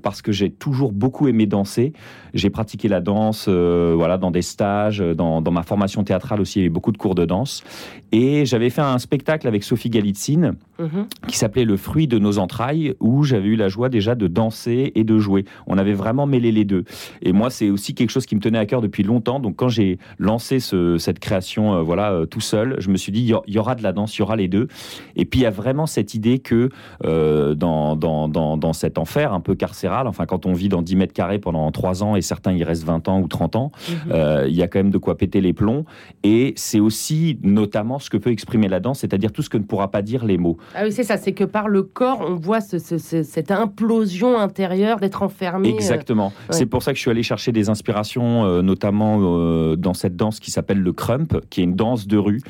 parce 0.01 0.21
que 0.21 0.31
j'ai 0.31 0.51
toujours 0.51 0.91
beaucoup 0.91 1.27
aimé 1.27 1.45
danser. 1.45 1.93
J'ai 2.33 2.49
pratiqué 2.49 2.87
la 2.87 2.99
danse, 2.99 3.47
voilà, 3.47 4.17
dans 4.17 4.31
des 4.31 4.41
stages, 4.41 4.99
dans, 4.99 5.41
dans 5.41 5.51
ma 5.51 5.63
formation 5.63 5.92
théâtrale 6.01 6.41
aussi, 6.41 6.59
avait 6.61 6.69
beaucoup 6.69 6.91
de 6.91 6.97
cours 6.97 7.13
de 7.13 7.25
danse. 7.25 7.63
Et 8.11 8.45
j'avais 8.47 8.71
fait 8.71 8.81
un 8.81 8.97
spectacle 8.97 9.47
avec 9.47 9.63
Sophie 9.63 9.91
Galitzine 9.91 10.55
mhm. 10.83 11.07
qui 11.27 11.37
s'appelait 11.37 11.65
Le 11.65 11.77
fruit 11.77 12.07
de 12.07 12.19
nos 12.19 12.39
entrailles, 12.39 12.95
où 12.99 13.23
j'avais 13.23 13.49
eu 13.49 13.55
la 13.55 13.69
joie 13.69 13.89
déjà 13.89 14.15
de 14.15 14.27
danser 14.27 14.91
et 14.95 15.03
de 15.03 15.17
jouer. 15.19 15.45
On 15.67 15.77
avait 15.77 15.93
vraiment 15.93 16.25
mêlé 16.25 16.51
les 16.51 16.65
deux. 16.65 16.83
Et 17.21 17.33
moi, 17.33 17.49
c'est 17.49 17.69
aussi 17.69 17.93
quelque 17.93 18.09
chose 18.09 18.25
qui 18.25 18.35
me 18.35 18.41
tenait 18.41 18.59
à 18.59 18.65
cœur 18.65 18.81
depuis 18.81 19.03
longtemps. 19.03 19.39
Donc 19.39 19.55
quand 19.55 19.69
j'ai 19.69 19.97
lancé 20.19 20.59
cette 20.59 21.19
création, 21.19 21.75
euh, 21.75 21.81
voilà, 21.81 22.11
euh, 22.11 22.25
tout 22.25 22.41
seul, 22.41 22.75
je 22.79 22.89
me 22.89 22.97
suis 22.97 23.11
dit, 23.11 23.21
il 23.21 23.53
y, 23.53 23.59
aura 23.59 23.75
de 23.75 23.83
la 23.83 23.91
danse, 23.91 24.15
il 24.17 24.19
y 24.19 24.21
aura 24.21 24.35
les 24.35 24.47
deux. 24.47 24.67
Et 25.15 25.25
puis 25.25 25.41
il 25.41 25.43
y 25.43 25.47
a 25.47 25.51
vraiment 25.51 25.85
cette 25.85 26.13
idée 26.13 26.39
que 26.39 26.69
euh, 27.05 27.55
dans, 27.55 27.95
dans, 27.95 28.27
dans, 28.27 28.73
cet 28.73 28.97
enfer 28.97 29.33
un 29.33 29.39
peu 29.39 29.55
carcéral, 29.55 30.07
enfin 30.07 30.25
quand 30.25 30.45
on 30.45 30.53
vit 30.53 30.67
dans 30.67 30.81
10 30.81 30.95
mètres 30.95 31.13
carrés 31.13 31.37
pendant 31.37 31.71
3 31.71 32.03
ans 32.03 32.15
et 32.15 32.21
certains 32.21 32.53
il 32.53 32.63
restent 32.63 32.85
20 32.85 33.07
ans 33.07 33.19
ou 33.21 33.27
30 33.27 33.55
ans, 33.55 33.71
mhm. 33.89 34.45
il 34.47 34.55
y 34.55 34.63
a 34.63 34.67
quand 34.67 34.79
même 34.79 34.89
de 34.89 34.97
quoi 34.97 35.15
péter 35.17 35.41
les 35.41 35.53
plombs. 35.53 35.85
Et 36.23 36.53
c'est 36.55 36.79
aussi 36.79 37.37
notamment 37.43 37.99
ce 37.99 38.09
que 38.09 38.17
peut 38.17 38.31
exprimer 38.31 38.67
la 38.67 38.79
danse, 38.79 38.99
c'est-à-dire 38.99 39.31
tout 39.31 39.41
ce 39.41 39.49
que 39.49 39.57
ne 39.57 39.63
pourra 39.63 39.91
pas 39.91 40.01
dire 40.01 40.25
les 40.25 40.37
mots. 40.37 40.57
Ah 40.75 40.83
oui, 40.83 40.91
c'est 40.91 41.03
ça, 41.03 41.17
c'est 41.17 41.33
que 41.33 41.43
par 41.43 41.67
le 41.67 41.83
corps, 41.83 42.21
on 42.21 42.35
voit 42.35 42.61
cette 42.61 43.51
implosion 43.51 44.39
intérieure 44.39 44.99
d'être 44.99 45.23
enfermé. 45.23 45.69
Exactement. 45.69 46.33
C'est 46.49 46.65
pour 46.65 46.83
ça 46.83 46.91
que 46.91 46.97
je 46.97 47.01
suis 47.01 47.11
allé 47.11 47.23
chercher 47.23 47.51
des 47.51 47.69
inspirations, 47.69 48.61
notamment 48.61 49.75
dans 49.75 49.93
cette 49.93 50.15
danse 50.15 50.39
qui 50.39 50.51
s'appelle 50.51 50.79
le 50.79 50.93
crump, 50.93 51.39
qui 51.49 51.61
est 51.61 51.63
une 51.63 51.75
danse 51.75 52.07
de 52.07 52.17
rue. 52.17 52.41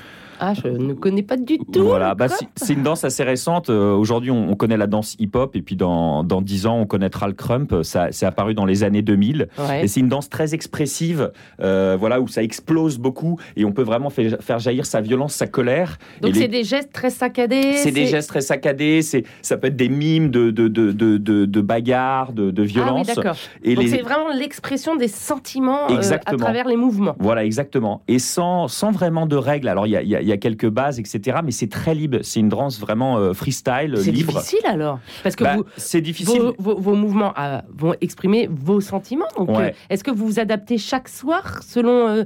Ah, 0.45 0.53
je 0.53 0.67
ne 0.67 0.93
connais 0.93 1.23
pas 1.23 1.37
du 1.37 1.57
tout. 1.57 1.85
Voilà, 1.85 2.15
bah, 2.15 2.27
c'est 2.57 2.73
une 2.73 2.83
danse 2.83 3.05
assez 3.05 3.23
récente. 3.23 3.69
Euh, 3.69 3.93
aujourd'hui, 3.93 4.29
on, 4.29 4.53
connaît 4.55 4.75
la 4.75 4.87
danse 4.87 5.15
hip-hop, 5.17 5.55
et 5.55 5.61
puis 5.61 5.77
dans, 5.77 6.25
dans 6.25 6.41
10 6.41 6.67
ans, 6.67 6.79
on 6.79 6.85
connaîtra 6.85 7.27
le 7.27 7.33
crump. 7.33 7.73
Ça, 7.83 8.07
c'est 8.11 8.25
apparu 8.25 8.53
dans 8.53 8.65
les 8.65 8.83
années 8.83 9.01
2000. 9.01 9.47
Et 9.81 9.87
c'est 9.87 10.01
une 10.01 10.09
danse 10.09 10.29
très 10.29 10.53
expressive, 10.53 11.31
euh, 11.61 11.95
voilà, 11.97 12.19
où 12.19 12.27
ça 12.27 12.43
explose 12.43 12.97
beaucoup, 12.97 13.39
et 13.55 13.63
on 13.63 13.71
peut 13.71 13.83
vraiment 13.83 14.09
faire 14.09 14.59
jaillir 14.59 14.85
sa 14.85 14.99
violence, 14.99 15.33
sa 15.33 15.47
colère. 15.47 15.97
Donc 16.21 16.35
c'est 16.35 16.49
des 16.49 16.65
gestes 16.65 16.91
très 16.91 17.09
saccadés 17.09 17.77
C'est 17.77 17.91
des 17.91 18.07
gestes 18.07 18.27
très 18.27 18.41
saccadés, 18.41 19.01
ça 19.01 19.57
peut 19.57 19.67
être 19.67 19.77
des 19.77 19.89
mimes 19.89 20.29
de, 20.29 20.51
de, 20.51 20.67
de, 20.67 20.91
de, 20.91 21.17
de 21.17 21.61
bagarres, 21.61 22.33
de, 22.33 22.51
de 22.51 22.63
violence. 22.63 23.09
Ah 23.17 23.31
oui. 23.63 23.71
Et 23.71 23.75
Donc 23.75 23.87
c'est 23.87 24.01
vraiment 24.01 24.29
l'expression 24.29 24.97
des 24.97 25.07
sentiments 25.07 25.89
euh, 25.89 26.17
à 26.25 26.35
travers 26.35 26.67
les 26.67 26.75
mouvements. 26.75 27.15
Voilà, 27.19 27.45
exactement. 27.45 28.01
Et 28.09 28.19
sans, 28.19 28.67
sans 28.67 28.91
vraiment 28.91 29.25
de 29.25 29.37
règles. 29.37 29.69
Alors, 29.69 29.87
il 29.87 29.91
y 29.91 29.97
a, 29.97 30.01
y 30.01 30.15
a 30.15 30.32
y 30.32 30.32
a 30.32 30.32
quelques 30.37 30.69
bases, 30.69 30.99
etc. 30.99 31.39
Mais 31.43 31.51
c'est 31.51 31.69
très 31.69 31.93
libre. 31.93 32.19
C'est 32.21 32.39
une 32.39 32.49
danse 32.49 32.79
vraiment 32.79 33.17
euh, 33.17 33.33
freestyle, 33.33 33.95
C'est 33.97 34.11
libre. 34.11 34.33
difficile 34.33 34.65
alors? 34.65 34.99
Parce 35.23 35.35
que 35.35 35.43
bah, 35.43 35.57
c'est 35.77 36.01
difficile. 36.01 36.41
Vos, 36.57 36.95
mouvements 36.95 37.33
euh, 37.37 37.59
vont 37.75 37.95
exprimer 38.01 38.49
vos 38.51 38.81
sentiments. 38.81 39.27
Donc, 39.37 39.49
euh, 39.49 39.71
est-ce 39.89 40.03
que 40.03 40.11
vous 40.11 40.25
vous 40.25 40.39
adaptez 40.39 40.77
chaque 40.77 41.09
soir 41.09 41.61
selon 41.63 42.25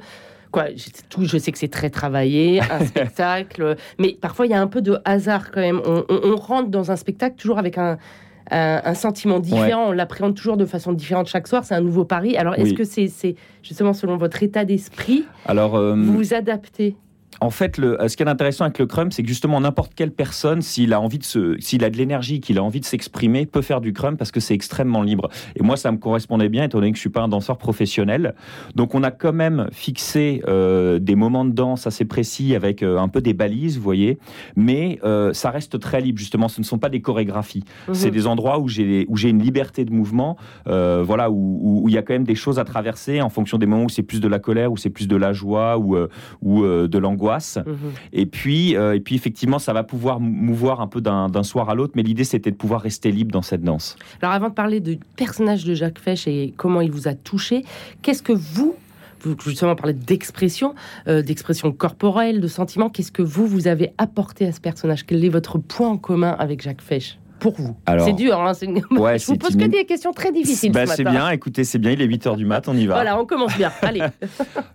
quoi? 0.52 0.66
Je, 0.76 1.38
sais 1.38 1.52
que 1.52 1.58
c'est 1.58 1.68
très 1.68 1.90
travaillé, 1.90 2.62
un 2.62 2.86
spectacle, 2.86 3.76
mais 4.00 4.18
parfois 4.20 4.46
il 4.46 4.52
y 4.52 4.56
a 4.56 4.62
un 4.62 4.68
peu 4.68 4.82
de 4.82 4.98
hasard 5.06 5.52
quand 5.52 5.62
même. 5.62 5.82
On, 5.86 6.36
rentre 6.36 6.70
dans 6.70 6.92
un 6.92 6.96
spectacle 6.96 7.36
toujours 7.36 7.58
avec 7.58 7.78
un, 7.78 7.98
un, 8.52 8.94
sentiment 8.94 9.40
différent, 9.40 9.90
on 9.90 9.92
l'appréhende 9.92 10.36
toujours 10.36 10.58
de 10.58 10.66
façon 10.66 10.94
différente 10.94 11.28
chaque 11.28 11.48
soir, 11.48 11.64
c'est 11.64 11.76
un 11.76 11.82
nouveau 11.82 12.06
pari. 12.06 12.38
Alors 12.38 12.56
est-ce 12.56 12.74
que 12.74 12.84
c'est 12.84 13.36
justement 13.64 13.94
selon 13.94 14.18
votre 14.18 14.42
état 14.44 14.66
d'esprit 14.66 15.26
Alors, 15.46 15.80
vous 15.80 16.14
vous 16.14 16.34
adaptez? 16.34 16.96
En 17.42 17.50
fait, 17.50 17.78
le, 17.78 17.98
ce 18.08 18.18
qui 18.18 18.24
est 18.24 18.28
intéressant 18.28 18.66
avec 18.66 18.80
le 18.80 18.86
crump, 18.86 19.14
c'est 19.14 19.22
que 19.22 19.30
justement 19.30 19.62
n'importe 19.62 19.94
quelle 19.96 20.12
personne, 20.12 20.62
s'il 20.62 20.94
a 20.94 21.02
envie 21.02 21.20
de 21.20 21.24
se, 21.24 21.56
s'il 21.60 21.84
a 21.84 21.90
de 21.90 21.98
l'énergie, 21.98 22.40
qu'il 22.40 22.58
a 22.58 22.64
envie 22.64 22.80
de 22.80 22.86
s'exprimer, 22.86 23.46
peut 23.46 23.62
faire 23.62 23.82
du 23.82 23.94
crump 23.94 24.18
parce 24.18 24.32
que 24.32 24.40
c'est 24.40 24.54
extrêmement 24.54 25.04
libre. 25.04 25.30
Et 25.56 25.64
moi, 25.64 25.78
ça 25.78 25.92
me 25.92 25.98
correspondait 25.98 26.50
bien, 26.50 26.64
étant 26.64 26.80
donné 26.80 26.92
que 26.92 26.98
je 26.98 27.02
suis 27.02 27.10
pas 27.10 27.22
un 27.22 27.28
danseur 27.28 27.58
professionnel. 27.58 28.34
Donc, 28.76 28.96
on 28.96 29.04
a 29.04 29.12
quand 29.12 29.34
même 29.34 29.68
fixé 29.72 30.42
euh, 30.48 31.00
des 31.00 31.16
moments 31.16 31.46
de 31.46 31.52
danse 31.52 31.88
assez 31.88 32.06
précis 32.06 32.56
avec 32.56 32.82
euh, 32.82 32.98
un 32.98 33.08
peu 33.08 33.22
des 33.22 33.34
balises, 33.34 33.78
vous 33.78 33.84
voyez. 33.84 34.18
Mais 34.56 35.00
euh, 35.04 35.34
ça 35.34 35.52
reste 35.52 35.80
très 35.80 36.02
libre. 36.02 36.18
Justement, 36.18 36.48
ce 36.48 36.60
ne 36.60 36.66
sont 36.66 36.80
pas 36.80 36.90
des 36.90 37.02
chorégraphies. 37.02 37.64
Mhm. 37.88 37.94
C'est 37.94 38.12
des 38.12 38.28
endroits 38.28 38.60
où 38.60 38.68
j'ai 38.68 39.06
où 39.10 39.18
j'ai 39.18 39.30
une 39.30 39.42
liberté 39.42 39.86
de 39.86 39.92
mouvement. 39.92 40.38
voilà, 40.66 41.30
où, 41.30 41.86
il 41.88 41.94
y 41.94 41.98
a 41.98 42.02
quand 42.02 42.14
même 42.14 42.24
des 42.24 42.36
choses 42.36 42.60
à 42.60 42.64
traverser 42.64 43.22
en 43.22 43.30
fonction 43.30 43.58
des 43.58 43.66
moments 43.66 43.86
où 43.86 43.90
c'est 43.90 44.04
plus 44.04 44.20
de 44.20 44.28
la 44.28 44.40
colère, 44.40 44.72
où 44.72 44.78
c'est 44.78 44.90
plus 44.90 45.08
de 45.08 45.16
la 45.16 45.34
joie, 45.34 45.78
ou 45.78 45.96
ou 46.42 46.64
de 46.64 46.98
l'angoisse 46.98 47.27
Mhm. 47.66 47.76
Et 48.14 48.26
puis, 48.26 48.76
euh, 48.76 48.96
et 48.96 49.00
puis 49.00 49.16
effectivement, 49.16 49.60
ça 49.60 49.74
va 49.74 49.84
pouvoir 49.84 50.20
mouvoir 50.20 50.82
un 50.82 50.88
peu 50.88 51.02
d'un 51.02 51.44
soir 51.44 51.70
à 51.70 51.76
l'autre, 51.76 51.94
mais 51.96 52.04
l'idée 52.04 52.24
c'était 52.24 52.52
de 52.52 52.56
pouvoir 52.56 52.82
rester 52.82 53.12
libre 53.12 53.32
dans 53.32 53.42
cette 53.42 53.64
danse. 53.64 53.96
Alors, 54.22 54.34
avant 54.34 54.50
de 54.50 54.54
parler 54.54 54.80
du 54.80 55.00
personnage 55.16 55.66
de 55.66 55.74
Jacques 55.74 56.00
Fesch 56.00 56.28
et 56.28 56.54
comment 56.58 56.82
il 56.82 56.92
vous 56.92 57.08
a 57.08 57.14
touché, 57.14 57.64
qu'est-ce 58.02 58.24
que 58.24 58.34
vous 58.34 58.76
vous 59.22 59.36
justement 59.44 59.76
parlez 59.76 59.94
d'expression, 59.94 60.76
euh, 61.08 61.22
d'expression 61.22 61.72
corporelle, 61.72 62.40
de 62.40 62.48
sentiment. 62.48 62.90
Qu'est-ce 62.90 63.12
que 63.12 63.24
vous, 63.24 63.48
vous 63.48 63.68
avez 63.68 63.92
apporté 63.98 64.46
à 64.46 64.52
ce 64.52 64.62
personnage? 64.62 65.06
Quel 65.06 65.24
est 65.26 65.30
votre 65.30 65.58
point 65.58 65.90
en 65.90 65.98
commun 65.98 66.36
avec 66.38 66.62
Jacques 66.62 66.82
Fesch? 66.82 67.18
Pour 67.40 67.54
vous 67.56 67.76
C'est 67.86 68.14
dur, 68.14 68.40
hein 68.40 68.52
ouais, 68.92 69.20
je 69.20 69.26
vous 69.28 69.36
pose 69.36 69.56
que 69.56 69.66
des 69.66 69.86
questions 69.86 70.12
très 70.12 70.32
difficiles. 70.32 70.72
Bah, 70.72 70.86
c'est 70.86 71.04
bien, 71.04 71.30
écoutez, 71.30 71.64
c'est 71.64 71.80
bien, 71.80 71.92
il 71.92 72.02
est 72.02 72.08
8h 72.08 72.36
du 72.36 72.46
mat, 72.46 72.68
on 72.68 72.76
y 72.76 72.86
va. 72.88 72.96
Voilà, 72.96 73.20
on 73.20 73.26
commence 73.26 73.56
bien, 73.58 73.72
allez. 73.82 74.04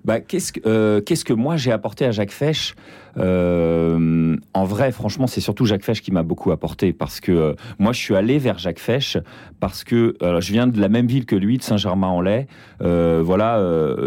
bah, 0.04 0.20
qu'est-ce, 0.20 0.52
que, 0.52 0.60
euh, 0.66 1.00
qu'est-ce 1.00 1.24
que 1.24 1.32
moi 1.32 1.56
j'ai 1.56 1.72
apporté 1.72 2.04
à 2.04 2.10
Jacques 2.10 2.30
Fesch 2.30 2.74
euh, 3.18 4.36
En 4.54 4.64
vrai, 4.64 4.92
franchement, 4.92 5.26
c'est 5.26 5.40
surtout 5.40 5.66
Jacques 5.66 5.84
Fesch 5.84 6.00
qui 6.00 6.12
m'a 6.12 6.22
beaucoup 6.22 6.50
apporté, 6.50 6.92
parce 6.92 7.20
que 7.20 7.32
euh, 7.32 7.54
moi 7.78 7.92
je 7.92 7.98
suis 7.98 8.14
allé 8.14 8.38
vers 8.38 8.58
Jacques 8.58 8.78
Fesch, 8.78 9.18
parce 9.60 9.84
que 9.84 10.16
je 10.20 10.52
viens 10.52 10.66
de 10.66 10.80
la 10.80 10.88
même 10.88 11.06
ville 11.06 11.26
que 11.26 11.36
lui, 11.36 11.58
de 11.58 11.62
Saint-Germain-en-Laye, 11.62 12.46
voilà, 12.80 13.60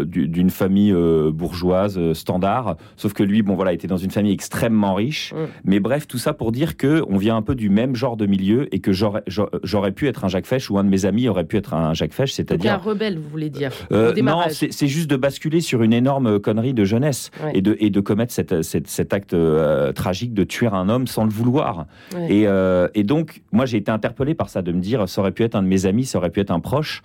d'une 0.04 0.50
famille 0.50 0.94
bourgeoise 1.32 2.12
standard, 2.12 2.76
sauf 2.96 3.12
que 3.12 3.22
lui, 3.22 3.42
bon 3.42 3.54
voilà, 3.54 3.72
était 3.72 3.88
dans 3.88 3.96
une 3.96 4.10
famille 4.10 4.32
extrêmement 4.32 4.94
riche, 4.94 5.32
mm. 5.32 5.36
mais 5.64 5.80
bref, 5.80 6.06
tout 6.06 6.18
ça 6.18 6.32
pour 6.32 6.52
dire 6.52 6.76
que 6.76 7.04
on 7.08 7.16
vient 7.16 7.36
un 7.36 7.42
peu 7.42 7.54
du 7.54 7.70
même 7.70 7.94
genre 7.94 8.16
de 8.16 8.26
milieu 8.26 8.45
et 8.70 8.78
que 8.80 8.92
j'aurais 8.92 9.92
pu 9.92 10.08
être 10.08 10.24
un 10.24 10.28
Jacques 10.28 10.46
Fesch 10.46 10.70
ou 10.70 10.78
un 10.78 10.84
de 10.84 10.88
mes 10.88 11.04
amis 11.04 11.28
aurait 11.28 11.44
pu 11.44 11.56
être 11.56 11.74
un 11.74 11.94
Jacques 11.94 12.12
Fesch, 12.12 12.32
c'est-à-dire 12.32 12.74
un 12.74 12.76
rebelle, 12.76 13.18
vous 13.18 13.28
voulez 13.28 13.50
dire 13.50 13.72
euh, 13.92 14.14
Non, 14.22 14.42
c'est 14.48 14.86
juste 14.86 15.10
de 15.10 15.16
basculer 15.16 15.60
sur 15.60 15.82
une 15.82 15.92
énorme 15.92 16.38
connerie 16.38 16.74
de 16.74 16.84
jeunesse 16.84 17.30
et 17.54 17.62
de 17.62 17.76
et 17.80 17.90
de 17.90 18.00
commettre 18.00 18.32
cet 18.32 19.12
acte 19.12 19.34
euh, 19.34 19.92
tragique 19.92 20.34
de 20.34 20.44
tuer 20.44 20.68
un 20.68 20.88
homme 20.88 21.06
sans 21.06 21.24
le 21.24 21.30
vouloir. 21.30 21.86
Et, 22.28 22.46
euh, 22.46 22.88
et 22.94 23.02
donc 23.02 23.42
moi 23.52 23.66
j'ai 23.66 23.78
été 23.78 23.90
interpellé 23.90 24.34
par 24.34 24.48
ça 24.48 24.62
de 24.62 24.72
me 24.72 24.80
dire 24.80 25.08
ça 25.08 25.20
aurait 25.20 25.32
pu 25.32 25.42
être 25.42 25.54
un 25.54 25.62
de 25.62 25.68
mes 25.68 25.86
amis, 25.86 26.04
ça 26.04 26.18
aurait 26.18 26.30
pu 26.30 26.40
être 26.40 26.50
un 26.50 26.60
proche. 26.60 27.02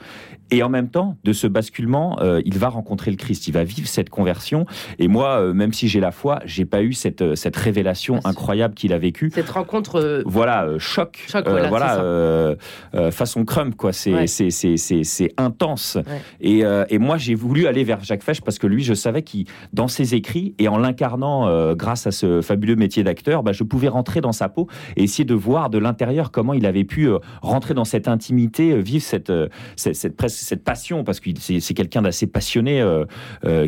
Et 0.54 0.64
en 0.64 0.70
même 0.70 0.90
temps 0.90 1.18
de 1.24 1.32
ce 1.32 1.48
basculement, 1.48 2.18
il 2.44 2.58
va 2.58 2.68
rencontrer 2.68 3.10
le 3.10 3.18
Christ, 3.18 3.48
il 3.48 3.54
va 3.54 3.64
vivre 3.64 3.88
cette 3.88 4.10
conversion. 4.10 4.66
Et 5.00 5.08
moi, 5.08 5.54
même 5.54 5.72
si 5.72 5.88
j'ai 5.88 6.02
la 6.02 6.12
foi, 6.12 6.40
j'ai 6.46 6.66
pas 6.66 6.84
eu 6.84 6.94
cette 6.94 7.36
cette 7.36 7.56
révélation 7.56 8.20
incroyable 8.26 8.74
qu'il 8.74 8.92
a 8.92 8.98
vécue. 8.98 9.32
Cette 9.34 9.50
rencontre. 9.50 10.24
Voilà, 10.26 10.68
choc 10.78 11.26
euh, 11.36 11.68
voilà, 11.68 12.00
euh, 12.00 12.56
euh, 12.96 13.12
façon 13.12 13.46
crump, 13.46 13.76
quoi. 13.76 13.94
C'est 13.94 14.28
c'est 14.28 15.34
intense. 15.38 15.98
Et, 16.40 16.64
et, 16.90 16.98
moi, 16.98 17.18
j'ai 17.18 17.36
voulu 17.36 17.68
aller 17.68 17.84
vers 17.84 18.04
Jacques 18.04 18.24
Fesch 18.24 18.42
parce 18.42 18.60
que 18.60 18.68
lui, 18.68 18.84
je 18.84 18.94
savais 18.94 19.22
qu'il, 19.22 19.46
dans 19.74 19.88
ses 19.88 20.16
écrits 20.16 20.56
et 20.60 20.68
en 20.68 20.78
l'incarnant 20.78 21.74
grâce 21.74 22.08
à 22.08 22.12
ce 22.12 22.42
fabuleux 22.42 22.76
métier 22.76 23.04
d'acteur, 23.04 23.44
bah, 23.44 23.52
je 23.52 23.64
pouvais 23.64 23.88
rentrer 23.88 24.22
dans 24.22 24.32
sa 24.32 24.50
peau 24.50 24.68
et 24.96 25.04
essayer 25.04 25.26
de 25.26 25.34
voir 25.34 25.70
de 25.70 25.78
l'intérieur 25.78 26.32
comment 26.32 26.54
il 26.54 26.66
avait 26.66 26.84
pu 26.84 27.10
rentrer 27.42 27.74
dans 27.74 27.86
cette 27.86 28.08
intimité, 28.08 28.80
vivre 28.82 29.04
cette, 29.04 29.32
cette, 29.76 29.96
cette, 29.96 30.30
cette 30.30 30.64
passion, 30.64 31.04
parce 31.04 31.20
que 31.20 31.30
c'est 31.40 31.74
quelqu'un 31.74 32.02
d'assez 32.02 32.28
passionné 32.28 32.84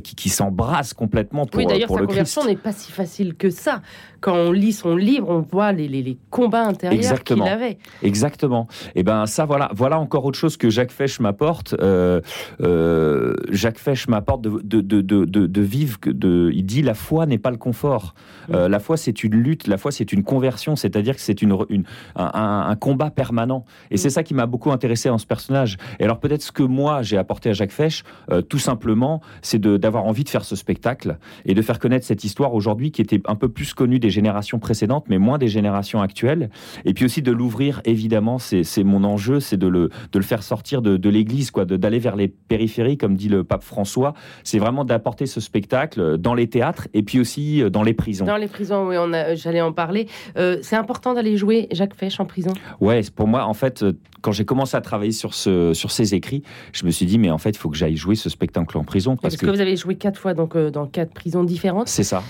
qui, 0.03 0.15
qui 0.15 0.29
s'embrasse 0.29 0.93
complètement 0.93 1.45
pour, 1.45 1.59
oui, 1.59 1.65
d'ailleurs, 1.65 1.89
sa 1.89 1.97
conversion 1.97 2.45
n'est 2.45 2.55
pas 2.55 2.71
si 2.71 2.91
facile 2.91 3.35
que 3.35 3.49
ça. 3.49 3.81
Quand 4.21 4.35
on 4.35 4.51
lit 4.51 4.73
son 4.73 4.95
livre, 4.95 5.29
on 5.29 5.41
voit 5.41 5.71
les, 5.71 5.87
les, 5.87 6.01
les 6.01 6.17
combats 6.29 6.65
intérieurs 6.65 7.23
qu'il 7.23 7.41
Exactement. 8.01 8.67
Et 8.95 8.99
eh 8.99 9.03
ben 9.03 9.25
ça, 9.25 9.45
voilà, 9.45 9.69
voilà 9.73 9.99
encore 9.99 10.25
autre 10.25 10.37
chose 10.37 10.57
que 10.57 10.69
Jacques 10.69 10.91
Fesch 10.91 11.19
m'apporte. 11.19 11.75
Euh, 11.79 12.21
euh, 12.61 13.35
Jacques 13.49 13.79
Fesch 13.79 14.07
m'apporte 14.07 14.41
de, 14.41 14.81
de, 14.81 15.01
de, 15.01 15.25
de, 15.25 15.61
vivre. 15.61 15.97
De, 16.05 16.51
il 16.53 16.65
dit 16.65 16.81
la 16.81 16.93
foi 16.93 17.25
n'est 17.25 17.37
pas 17.37 17.51
le 17.51 17.57
confort. 17.57 18.15
Euh, 18.51 18.67
la 18.67 18.79
foi 18.79 18.97
c'est 18.97 19.23
une 19.23 19.35
lutte. 19.35 19.67
La 19.67 19.77
foi 19.77 19.91
c'est 19.91 20.11
une 20.13 20.23
conversion. 20.23 20.75
C'est-à-dire 20.75 21.15
que 21.15 21.21
c'est 21.21 21.41
une, 21.41 21.57
une 21.69 21.83
un, 22.15 22.65
un, 22.69 22.75
combat 22.75 23.09
permanent. 23.09 23.65
Et 23.91 23.97
c'est 23.97 24.09
ça 24.09 24.23
qui 24.23 24.33
m'a 24.33 24.45
beaucoup 24.45 24.71
intéressé 24.71 25.09
dans 25.09 25.17
ce 25.17 25.25
personnage. 25.25 25.77
Et 25.99 26.03
alors 26.03 26.19
peut-être 26.19 26.41
ce 26.41 26.51
que 26.51 26.63
moi 26.63 27.01
j'ai 27.01 27.17
apporté 27.17 27.49
à 27.49 27.53
Jacques 27.53 27.71
Fesch, 27.71 28.03
tout 28.49 28.59
simplement, 28.59 29.21
c'est 29.41 29.59
d'avoir 29.59 30.05
envie 30.05 30.23
de 30.23 30.29
faire 30.29 30.45
ce 30.45 30.55
spectacle 30.55 31.17
et 31.45 31.53
de 31.53 31.61
faire 31.61 31.79
connaître 31.79 32.05
cette 32.05 32.23
histoire 32.23 32.53
aujourd'hui 32.53 32.91
qui 32.91 33.01
était 33.01 33.21
un 33.25 33.35
peu 33.35 33.49
plus 33.49 33.73
connue 33.73 33.99
des 33.99 34.09
générations 34.09 34.59
précédentes, 34.59 35.05
mais 35.09 35.17
moins 35.17 35.37
des 35.37 35.47
générations 35.47 36.01
actuelles. 36.01 36.49
Et 36.85 36.93
puis 36.93 37.05
aussi 37.05 37.21
de 37.21 37.31
l'ouvrir, 37.43 37.81
évidemment, 37.83 38.37
c'est 38.39 38.83
mon 38.83 39.03
enjeu, 39.03 39.41
c'est 39.41 39.57
de 39.57 39.67
le, 39.67 39.89
de 40.11 40.19
le 40.19 40.23
faire 40.23 40.43
sortir 40.43 40.81
de, 40.81 40.95
de 40.95 41.09
l'église, 41.09 41.51
quoi, 41.51 41.65
d'aller 41.65 41.99
vers 41.99 42.15
les 42.15 42.29
périphéries, 42.29 42.97
comme 42.97 43.15
dit 43.15 43.27
le 43.27 43.43
pape 43.43 43.63
François. 43.63 44.13
C'est 44.45 44.59
vraiment 44.59 44.85
d'apporter 44.85 45.25
ce 45.25 45.41
spectacle 45.41 46.17
dans 46.17 46.33
les 46.33 46.47
théâtres 46.47 46.87
et 46.93 47.03
puis 47.03 47.19
aussi 47.19 47.61
euh, 47.61 47.69
dans 47.69 47.83
les 47.83 47.93
prisons. 47.93 48.23
Dans 48.23 48.37
les 48.37 48.47
prisons, 48.47 48.87
oui, 48.87 48.95
j'allais 49.33 49.59
en 49.59 49.73
parler. 49.73 50.07
Euh, 50.37 50.57
c'est 50.61 50.77
important 50.77 51.13
d'aller 51.13 51.35
jouer 51.35 51.67
Jacques 51.71 51.95
Fesch 51.95 52.19
en 52.21 52.25
prison? 52.25 52.53
Ouais, 52.79 53.01
pour 53.13 53.27
moi, 53.27 53.45
en 53.45 53.53
fait, 53.53 53.83
euh, 53.83 53.91
quand 54.21 54.31
j'ai 54.31 54.45
commencé 54.45 54.77
à 54.77 54.81
travailler 54.81 55.11
sur, 55.11 55.33
ce, 55.33 55.73
sur 55.73 55.91
ces 55.91 56.15
écrits, 56.15 56.43
je 56.71 56.85
me 56.85 56.91
suis 56.91 57.05
dit, 57.05 57.17
mais 57.17 57.29
en 57.29 57.37
fait, 57.37 57.49
il 57.49 57.57
faut 57.57 57.69
que 57.69 57.75
j'aille 57.75 57.97
jouer 57.97 58.15
ce 58.15 58.29
spectacle 58.29 58.77
en 58.77 58.85
prison. 58.85 59.17
Parce, 59.17 59.35
que... 59.35 59.45
vous 59.47 59.59
avez 59.59 59.75
joué 59.75 59.95
quatre 59.95 60.17
fois 60.17 60.33
donc, 60.33 60.55
dans 60.57 60.87
quatre 60.87 61.13
prisons 61.13 61.43
différentes? 61.43 61.89
C'est 61.89 62.03
ça. 62.03 62.23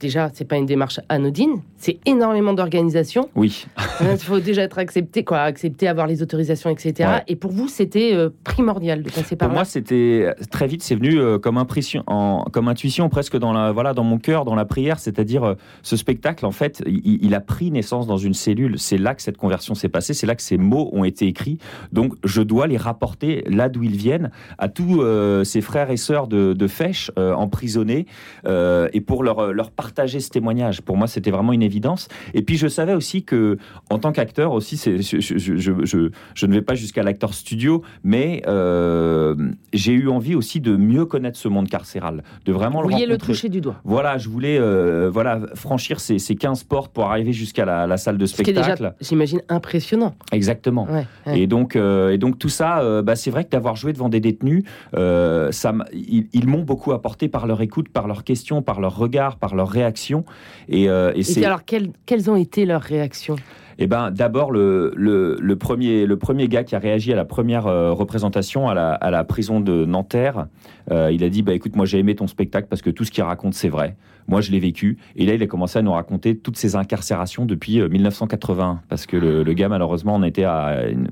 déjà, 0.00 0.30
c'est 0.32 0.46
pas 0.46 0.56
une 0.56 0.64
démarche 0.64 1.00
anodine, 1.10 1.60
c'est 1.82 1.98
énormément 2.06 2.52
d'organisation. 2.52 3.28
Oui. 3.34 3.66
faut 4.20 4.38
déjà 4.38 4.62
être 4.62 4.78
accepté, 4.78 5.24
quoi, 5.24 5.40
accepter, 5.40 5.88
avoir 5.88 6.06
les 6.06 6.22
autorisations, 6.22 6.70
etc. 6.70 7.22
Et 7.26 7.34
pour 7.34 7.50
vous, 7.50 7.66
c'était 7.66 8.14
euh, 8.14 8.30
primordial 8.44 9.02
de 9.02 9.10
passer 9.10 9.34
par 9.34 9.48
pour 9.48 9.54
là. 9.54 9.54
Pour 9.54 9.54
moi, 9.54 9.64
c'était 9.64 10.32
très 10.52 10.68
vite, 10.68 10.84
c'est 10.84 10.94
venu 10.94 11.18
euh, 11.18 11.40
comme 11.40 11.58
impression, 11.58 12.04
en, 12.06 12.44
comme 12.52 12.68
intuition, 12.68 13.08
presque 13.08 13.36
dans 13.36 13.52
la, 13.52 13.72
voilà, 13.72 13.94
dans 13.94 14.04
mon 14.04 14.18
cœur, 14.18 14.44
dans 14.44 14.54
la 14.54 14.64
prière. 14.64 15.00
C'est-à-dire, 15.00 15.42
euh, 15.42 15.54
ce 15.82 15.96
spectacle, 15.96 16.46
en 16.46 16.52
fait, 16.52 16.84
il, 16.86 17.34
a 17.34 17.40
pris 17.40 17.72
naissance 17.72 18.06
dans 18.06 18.16
une 18.16 18.34
cellule. 18.34 18.78
C'est 18.78 18.98
là 18.98 19.16
que 19.16 19.22
cette 19.22 19.36
conversion 19.36 19.74
s'est 19.74 19.88
passée. 19.88 20.14
C'est 20.14 20.28
là 20.28 20.36
que 20.36 20.42
ces 20.42 20.58
mots 20.58 20.88
ont 20.92 21.02
été 21.02 21.26
écrits. 21.26 21.58
Donc, 21.90 22.14
je 22.22 22.42
dois 22.42 22.68
les 22.68 22.76
rapporter 22.76 23.42
là 23.48 23.68
d'où 23.68 23.82
ils 23.82 23.96
viennent 23.96 24.30
à 24.58 24.68
tous 24.68 25.02
ces 25.44 25.60
frères 25.60 25.90
et 25.90 25.96
sœurs 25.96 26.28
de, 26.28 26.52
de 26.52 26.66
Fèche 26.66 27.10
emprisonnés 27.16 28.06
et 28.46 29.00
pour 29.00 29.24
leur, 29.24 29.52
leur 29.52 29.70
partager 29.70 30.20
ce 30.20 30.30
témoignage. 30.30 30.82
Pour 30.82 30.96
moi, 30.96 31.06
c'était 31.06 31.30
vraiment 31.30 31.52
une 31.52 31.62
évidence. 31.72 32.08
Et 32.34 32.42
puis, 32.42 32.56
je 32.56 32.68
savais 32.68 32.94
aussi 32.94 33.24
que, 33.24 33.56
en 33.90 33.98
tant 33.98 34.12
qu'acteur 34.12 34.52
aussi, 34.52 34.76
je, 34.76 35.20
je, 35.20 36.10
je, 36.34 36.46
ne 36.46 36.52
vais 36.52 36.62
pas 36.62 36.74
jusqu'à 36.74 37.02
l'acteur 37.02 37.32
studio, 37.34 37.82
mais 38.04 38.42
euh, 38.46 39.34
j'ai 39.72 39.92
eu 39.92 40.08
envie 40.08 40.34
aussi 40.34 40.60
de 40.60 40.76
mieux 40.76 41.06
connaître 41.06 41.38
ce 41.38 41.48
monde 41.48 41.68
carcéral, 41.68 42.22
de 42.44 42.52
vraiment 42.52 42.82
Vous 42.82 42.88
le 42.88 43.06
le 43.06 43.18
toucher 43.18 43.48
du 43.48 43.60
doigt. 43.60 43.76
Voilà, 43.84 44.18
je 44.18 44.28
voulais 44.28 44.58
euh, 44.58 45.10
voilà, 45.10 45.40
franchir 45.54 46.00
ces, 46.00 46.18
ces, 46.18 46.36
15 46.36 46.64
portes 46.64 46.92
pour 46.92 47.04
arriver 47.06 47.32
jusqu'à 47.32 47.64
la, 47.64 47.96
salle 47.96 48.18
de 48.18 48.26
spectacle. 48.26 48.94
J'imagine 49.00 49.40
impressionnant. 49.48 50.14
Exactement. 50.32 50.86
Et, 51.26 51.46
donc, 51.46 51.76
euh, 51.76 52.10
et 52.10 52.18
donc 52.18 52.38
tout 52.38 52.48
ça, 52.48 53.02
bah, 53.02 53.16
c'est 53.16 53.30
vrai 53.30 53.44
que 53.44 53.50
d'avoir 53.50 53.76
joué 53.76 53.92
devant 53.92 54.08
des 54.08 54.20
détenus, 54.20 54.64
ça, 54.92 55.74
ils, 55.92 56.28
ils 56.32 56.46
m'ont 56.46 56.62
beaucoup 56.62 56.92
apporté 56.92 57.28
par 57.28 57.46
leur 57.46 57.62
écoute, 57.62 57.88
par 57.88 58.06
leurs 58.06 58.24
questions, 58.24 58.62
par 58.62 58.80
leurs 58.80 58.96
regards, 58.96 59.36
par 59.36 59.54
leurs 59.54 59.70
réactions. 59.70 60.24
Et, 60.68 60.84
et, 60.84 61.44
alors, 61.44 61.61
quelles, 61.66 62.30
ont 62.30 62.36
été 62.36 62.64
leurs 62.64 62.82
réactions 62.82 63.36
eh 63.78 63.86
ben, 63.86 64.10
d'abord, 64.10 64.52
le, 64.52 64.92
le, 64.96 65.56
premier, 65.56 66.06
le 66.06 66.16
gars 66.46 66.62
qui 66.62 66.76
a 66.76 66.78
réagi 66.78 67.12
à 67.12 67.16
la 67.16 67.24
première 67.24 67.66
euh, 67.66 67.92
représentation 67.92 68.68
à 68.68 68.74
la, 68.74 69.24
prison 69.24 69.60
de 69.60 69.84
Nanterre, 69.86 70.46
euh, 70.90 71.10
il 71.10 71.24
a 71.24 71.28
dit 71.28 71.42
bah, 71.42 71.54
écoute, 71.54 71.74
moi 71.74 71.86
j'ai 71.86 71.98
aimé 71.98 72.14
ton 72.14 72.26
spectacle 72.26 72.68
parce 72.68 72.82
que 72.82 72.90
tout 72.90 73.04
ce 73.04 73.10
qu'il 73.10 73.24
raconte, 73.24 73.54
c'est 73.54 73.70
vrai. 73.70 73.96
Moi, 74.28 74.40
je 74.40 74.50
l'ai 74.52 74.60
vécu. 74.60 74.98
Et 75.16 75.26
là, 75.26 75.34
il 75.34 75.42
a 75.42 75.46
commencé 75.46 75.78
à 75.78 75.82
nous 75.82 75.92
raconter 75.92 76.36
toutes 76.36 76.56
ses 76.56 76.76
incarcérations 76.76 77.44
depuis 77.44 77.80
1980. 77.80 78.70
Euh, 78.70 78.86
parce 78.88 79.06
que 79.06 79.16
le, 79.16 79.52
gars, 79.52 79.68
malheureusement, 79.68 80.14
on 80.14 80.22
était 80.22 80.44
à 80.44 80.88
une, 80.88 81.08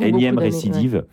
énième 0.00 0.38
récidive. 0.38 1.04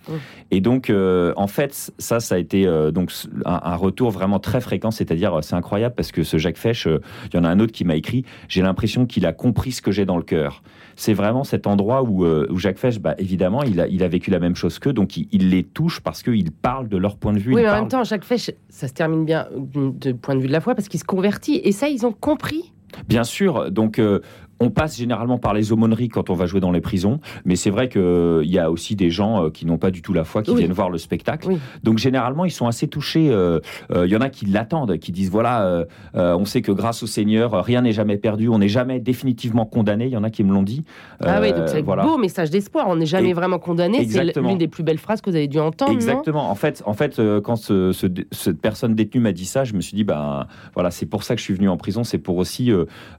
Et 0.52 0.62
donc, 0.62 0.92
en 0.92 1.48
fait, 1.48 1.92
ça, 1.98 2.20
ça 2.20 2.36
a 2.36 2.38
été 2.38 2.66
donc 2.94 3.12
un, 3.46 3.76
retour 3.76 4.12
vraiment 4.12 4.40
très 4.40 4.62
fréquent. 4.62 4.92
C'est-à-dire, 4.92 5.40
c'est 5.42 5.56
incroyable 5.56 5.96
parce 5.96 6.12
que 6.12 6.24
ce 6.24 6.38
Jacques 6.38 6.58
Fesch, 6.58 6.86
il 6.88 7.36
y 7.36 7.38
en 7.38 7.44
a 7.44 7.50
un 7.50 7.60
autre 7.60 7.72
qui 7.72 7.86
m'a 7.86 7.96
écrit 7.96 8.26
j'ai 8.48 8.62
l'impression 8.62 9.06
qu'il 9.06 9.26
a 9.26 9.34
compris 9.34 9.72
ce 9.72 9.82
que 9.82 9.92
j'ai 9.92 10.06
dans 10.06 10.18
le 10.18 10.24
cœur 10.24 10.62
c'est 11.00 11.14
vraiment 11.14 11.46
cet 11.46 11.66
endroit 11.66 12.04
où, 12.04 12.26
euh, 12.26 12.46
Jacques 12.58 12.78
Fesch, 12.78 13.00
bah, 13.00 13.16
évidemment, 13.18 13.64
il 13.64 13.80
a, 13.80 13.88
il 13.88 14.04
a 14.04 14.10
vécu 14.10 14.32
la 14.32 14.40
même 14.40 14.56
chose 14.56 14.80
qu'eux, 14.80 14.92
donc 14.92 15.16
il, 15.16 15.50
les 15.50 15.64
touche 15.64 16.02
parce 16.02 16.22
qu'ils 16.22 16.52
parlent 16.52 16.90
de 16.90 16.98
leur 16.98 17.16
point 17.16 17.32
de 17.32 17.40
vue. 17.40 17.56
Oui, 17.56 17.62
mais 17.62 17.70
en 17.70 17.76
même 17.76 17.88
temps, 17.88 18.04
Jacques 18.04 18.26
Fesch, 18.26 18.52
ça 18.68 18.90
se 18.90 18.94
termine 18.94 19.24
bien 19.24 19.48
du 19.56 20.14
point 20.14 20.36
de 20.36 20.42
vue 20.42 20.48
de 20.48 20.52
la 20.52 20.60
foi 20.60 20.76
parce 20.76 20.90
qu'il 20.90 21.00
se 21.00 21.06
convertit, 21.06 21.62
et 21.64 21.72
ça, 21.72 21.88
ils 21.88 22.06
ont 22.06 22.12
compris. 22.12 22.74
Bien 23.08 23.24
sûr, 23.24 23.72
donc 23.72 23.98
euh, 23.98 24.20
on 24.60 24.70
passe 24.70 24.98
généralement 24.98 25.38
par 25.38 25.54
les 25.54 25.72
aumôneries 25.72 26.10
quand 26.10 26.30
on 26.30 26.34
va 26.34 26.46
jouer 26.46 26.60
dans 26.60 26.72
les 26.72 26.82
prisons, 26.82 27.20
mais 27.46 27.56
c'est 27.56 27.70
vrai 27.70 27.90
qu'il 27.90 28.02
euh, 28.02 28.44
y 28.46 28.60
a 28.60 28.70
aussi 28.70 28.96
des 28.96 29.10
gens 29.10 29.46
euh, 29.46 29.50
qui 29.50 29.66
n'ont 29.66 29.78
pas 29.78 29.92
du 29.92 30.02
tout 30.02 30.14
la 30.14 30.24
foi, 30.24 30.44
qui 30.44 30.56
viennent 30.56 30.74
voir 30.74 30.90
le 30.90 30.98
spectacle. 30.98 31.58
Donc 31.84 31.98
généralement, 31.98 32.46
ils 32.46 32.52
sont 32.52 32.68
assez 32.68 32.88
touchés. 32.88 33.26
Il 33.26 33.32
euh, 33.32 33.60
y 33.92 34.16
en 34.16 34.22
a 34.22 34.30
qui 34.30 34.46
l'attendent, 34.46 34.98
qui 34.98 35.12
disent 35.12 35.30
voilà, 35.30 35.86
on 36.14 36.46
sait 36.46 36.62
que 36.62 36.72
grâce 36.72 37.04
au 37.04 37.08
Seigneur, 37.08 37.64
rien 37.64 37.82
n'est 37.82 37.92
jamais 37.92 38.18
perdu, 38.18 38.50
on 38.50 38.60
n'est 38.60 38.70
jamais 38.70 39.00
définitivement 39.00 39.66
condamné. 39.66 40.06
Il 40.06 40.12
y 40.12 40.18
en 40.18 40.24
a 40.24 40.30
qui 40.30 40.44
me 40.44 40.54
l'ont 40.54 40.64
dit. 40.64 40.84
ah 41.24 41.40
oui, 41.42 41.54
donc 41.54 41.68
c'est 41.68 41.88
un 41.88 42.04
beau 42.04 42.18
message 42.18 42.50
d'espoir. 42.50 42.88
On 42.88 42.96
n'est 42.96 43.06
jamais 43.06 43.34
vraiment 43.34 43.60
condamné. 43.60 44.08
C'est 44.08 44.38
l'une 44.38 44.58
des 44.58 44.68
plus 44.68 44.84
belles 44.84 44.98
phrases 44.98 45.22
que 45.22 45.30
vous 45.30 45.36
avez 45.36 45.48
dû 45.48 45.60
entendre. 45.60 45.92
Exactement. 45.92 46.50
en 46.50 46.56
fait, 46.56 46.84
en 46.86 46.94
fait, 46.94 47.22
quand 47.44 47.56
cette 47.56 48.62
personne 48.62 48.96
détenue 48.96 49.22
m'a 49.22 49.32
dit 49.32 49.46
ça, 49.46 49.64
je 49.64 49.74
me 49.74 49.82
suis 49.82 49.96
dit 49.96 50.04
ben 50.04 50.48
voilà, 50.74 50.92
c'est 50.92 51.06
pour 51.06 51.24
ça 51.24 51.36
que 51.36 51.40
je 51.40 51.46
suis 51.46 51.54
venu 51.54 51.70
en 51.70 51.78
prison. 51.78 52.04
C'est 52.04 52.18
pour 52.18 52.38
aussi 52.38 52.72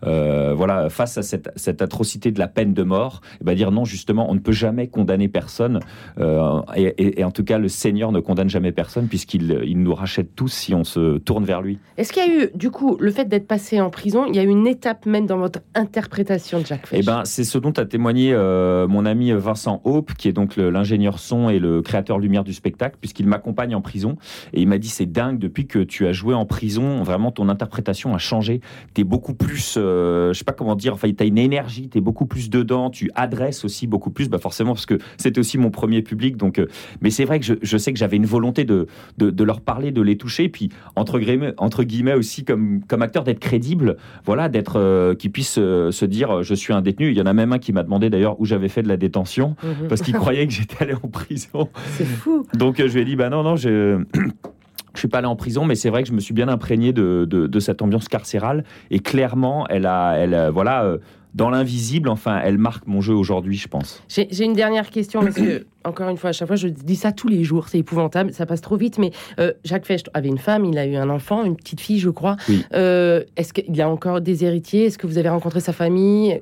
voilà 0.03 0.89
face 0.91 1.17
à 1.17 1.23
cette, 1.57 1.83
atrocité 1.83 2.31
de 2.31 2.39
la 2.39 2.49
peine 2.49 2.75
de 2.75 2.83
mort, 2.83 3.21
et 3.25 3.39
eh 3.41 3.45
ben 3.45 3.55
dire 3.55 3.71
non, 3.71 3.85
justement, 3.85 4.31
on 4.31 4.35
ne 4.35 4.41
peut 4.41 4.53
jamais 4.53 4.89
condamner 4.89 5.29
personne. 5.29 5.81
Euh, 6.19 6.61
et, 6.77 7.25
en 7.25 7.31
tout 7.31 7.45
cas, 7.45 7.59
le 7.59 7.69
Seigneur 7.69 8.13
ne 8.13 8.21
condamne 8.21 8.51
jamais 8.51 8.73
personne 8.73 9.07
puisqu'il 9.09 9.61
il 9.65 9.81
nous 9.83 9.95
rachète 9.95 10.35
tous 10.35 10.49
si 10.49 10.75
on 10.75 10.85
se 10.85 11.19
tourne 11.19 11.45
vers 11.45 11.63
lui. 11.63 11.79
Est-ce 11.97 12.13
qu'il 12.13 12.27
y 12.27 12.31
a 12.31 12.45
eu, 12.45 12.51
du 12.55 12.71
coup, 12.71 12.97
le 13.01 13.11
fait 13.11 13.27
d'être 13.27 13.47
passé 13.47 13.81
en 13.81 13.91
prison, 13.91 14.27
il 14.27 14.37
y 14.37 14.39
a 14.39 14.43
eu 14.43 14.49
une 14.49 14.67
étape 14.67 15.07
même 15.07 15.27
dans 15.27 15.39
votre 15.39 15.61
interprétation 15.75 16.61
de 16.61 16.67
Jacques 16.67 16.87
Fesch 16.87 17.01
Eh 17.01 17.03
ben, 17.03 17.23
c'est 17.25 17.45
ce 17.45 17.59
dont 17.59 17.73
a 17.73 17.85
témoigné 17.85 18.33
euh, 18.33 18.87
mon 18.89 19.07
ami 19.07 19.33
Vincent 19.33 19.81
Hope, 19.85 20.15
qui 20.15 20.29
est 20.29 20.33
donc 20.33 20.57
l'ingénieur 20.57 21.19
son 21.19 21.49
et 21.49 21.59
le 21.59 21.83
créateur 21.83 22.19
lumière 22.19 22.45
du 22.45 22.53
spectacle, 22.53 22.97
puisqu'il 23.01 23.27
m'accompagne 23.27 23.75
en 23.75 23.81
prison. 23.81 24.17
Et 24.53 24.61
il 24.61 24.69
m'a 24.69 24.79
dit, 24.79 24.89
c'est 24.89 25.07
dingue, 25.07 25.39
depuis 25.39 25.67
que 25.67 25.79
tu 25.79 26.07
as 26.07 26.13
joué 26.13 26.35
en 26.35 26.47
prison, 26.47 27.03
vraiment 27.03 27.31
ton 27.31 27.49
interprétation 27.49 28.15
a 28.15 28.19
changé. 28.19 28.61
Tu 28.95 29.03
es 29.03 29.05
beaucoup 29.05 29.35
plus, 29.35 29.75
euh, 29.77 30.33
je 30.33 30.39
sais 30.39 30.45
pas 30.45 30.53
comment 30.53 30.77
dire, 30.77 30.95
enfin, 30.95 31.09
tu 31.21 31.25
as 31.25 31.27
une 31.27 31.39
énergie, 31.39 31.91
tu 31.91 31.99
es 31.99 32.01
beaucoup 32.01 32.25
plus 32.25 32.49
dedans, 32.49 32.89
tu 32.89 33.11
adresses 33.15 33.67
aussi 33.67 33.87
beaucoup 33.87 34.11
plus, 34.11 34.31
bah 34.31 34.39
forcément, 34.39 34.73
parce 34.73 34.87
que 34.87 34.99
c'était 35.19 35.39
aussi 35.39 35.59
mon 35.59 35.71
premier 35.71 36.01
public. 36.01 36.39
Donc, 36.39 36.59
euh, 36.59 36.67
mais 37.03 37.11
c'est 37.11 37.27
vrai 37.27 37.41
que 37.41 37.47
je, 37.61 37.77
sais 37.77 37.93
que 37.93 37.99
j'avais 37.99 38.17
une 38.17 38.25
volonté 38.25 38.65
de, 38.65 38.87
de, 39.19 39.45
leur 39.45 39.61
parler, 39.61 39.93
de 39.93 40.01
les 40.01 40.17
toucher, 40.17 40.49
puis 40.49 40.71
entre 40.97 41.19
guillemets, 41.19 41.53
entre 41.59 41.85
guillemets 41.85 42.15
aussi 42.15 42.45
comme, 42.45 42.81
comme 42.89 43.03
acteur 43.03 43.25
d'être 43.25 43.39
crédible, 43.39 43.99
voilà, 44.25 44.49
d'être 44.49 44.79
euh, 44.79 45.15
qui 45.15 45.29
puisse 45.29 45.57
euh, 45.59 45.91
se 45.91 46.07
dire 46.07 46.43
je 46.43 46.55
suis 46.55 46.73
un 46.73 46.81
détenu. 46.81 47.11
Il 47.11 47.19
y 47.19 47.21
en 47.21 47.27
a 47.27 47.35
même 47.35 47.53
un 47.53 47.59
qui 47.59 47.75
m'a 47.75 47.83
demandé 47.83 48.09
d'ailleurs 48.09 48.41
où 48.41 48.47
j'avais 48.47 48.69
fait 48.69 48.83
de 48.83 48.89
la 48.89 48.97
détention 48.97 49.57
mhm. 49.63 49.89
parce 49.89 50.01
qu'il 50.01 50.15
croyait 50.15 50.47
que 50.47 50.53
j'étais 50.55 50.83
allé 50.83 50.95
en 50.95 51.09
prison. 51.09 51.69
C'est 51.99 52.07
fou. 52.07 52.47
Donc 52.55 52.79
je 52.79 52.93
lui 52.95 53.01
ai 53.01 53.05
dit 53.05 53.17
bah 53.17 53.29
non 53.29 53.43
non 53.43 53.57
je 53.57 54.03
je 54.95 54.99
suis 54.99 55.09
pas 55.09 55.19
allé 55.19 55.27
en 55.27 55.37
prison, 55.37 55.65
mais 55.65 55.75
c'est 55.75 55.91
vrai 55.91 56.03
que 56.03 56.09
je 56.09 56.15
me 56.15 56.21
suis 56.21 56.35
bien 56.35 56.49
imprégné 56.49 56.93
de, 56.93 57.25
de, 57.25 57.61
cette 57.61 57.83
ambiance 57.83 58.09
carcérale. 58.09 58.65
Et 58.91 59.01
clairement, 59.01 59.67
elle 59.69 59.87
a, 59.87 60.15
elle, 60.17 60.51
voilà, 60.53 60.85
euh, 60.85 60.99
dans 61.35 61.51
l'invisible, 61.51 62.09
enfin, 62.09 62.41
elle 62.43 62.59
marque 62.59 62.87
mon 62.87 63.01
jeu 63.01 63.15
aujourd'hui, 63.15 63.57
je 63.57 63.69
pense. 63.69 64.03
J'ai 64.09 64.45
une 64.45 64.53
dernière 64.53 64.91
question, 64.91 65.21
parce 65.21 65.37
que, 65.37 65.67
encore 65.85 66.09
une 66.09 66.17
fois, 66.17 66.31
à 66.31 66.33
chaque 66.33 66.49
fois, 66.49 66.57
je 66.57 66.69
dis 66.69 66.97
ça 66.97 67.13
tous 67.13 67.29
les 67.29 67.45
jours, 67.45 67.69
c'est 67.69 67.79
épouvantable, 67.79 68.33
ça 68.33 68.47
passe 68.47 68.61
trop 68.61 68.77
vite, 68.77 68.99
mais 68.99 69.13
euh, 69.39 69.53
Jacques 69.65 69.87
Fecht 69.87 70.11
avait 70.15 70.29
une 70.29 70.39
femme, 70.39 70.65
il 70.65 70.79
a 70.79 70.87
eu 70.87 70.97
un 70.97 71.11
enfant, 71.11 71.45
une 71.45 71.57
petite 71.57 71.81
fille, 71.81 71.99
je 71.99 72.11
crois. 72.11 72.37
Euh, 72.75 73.23
est-ce 73.37 73.53
qu'il 73.53 73.77
y 73.77 73.83
a 73.83 73.89
encore 73.89 74.21
des 74.21 74.45
héritiers? 74.45 74.87
Est-ce 74.87 74.99
que 74.99 75.07
vous 75.07 75.19
avez 75.19 75.29
rencontré 75.29 75.61
sa 75.61 75.73
famille? 75.73 76.41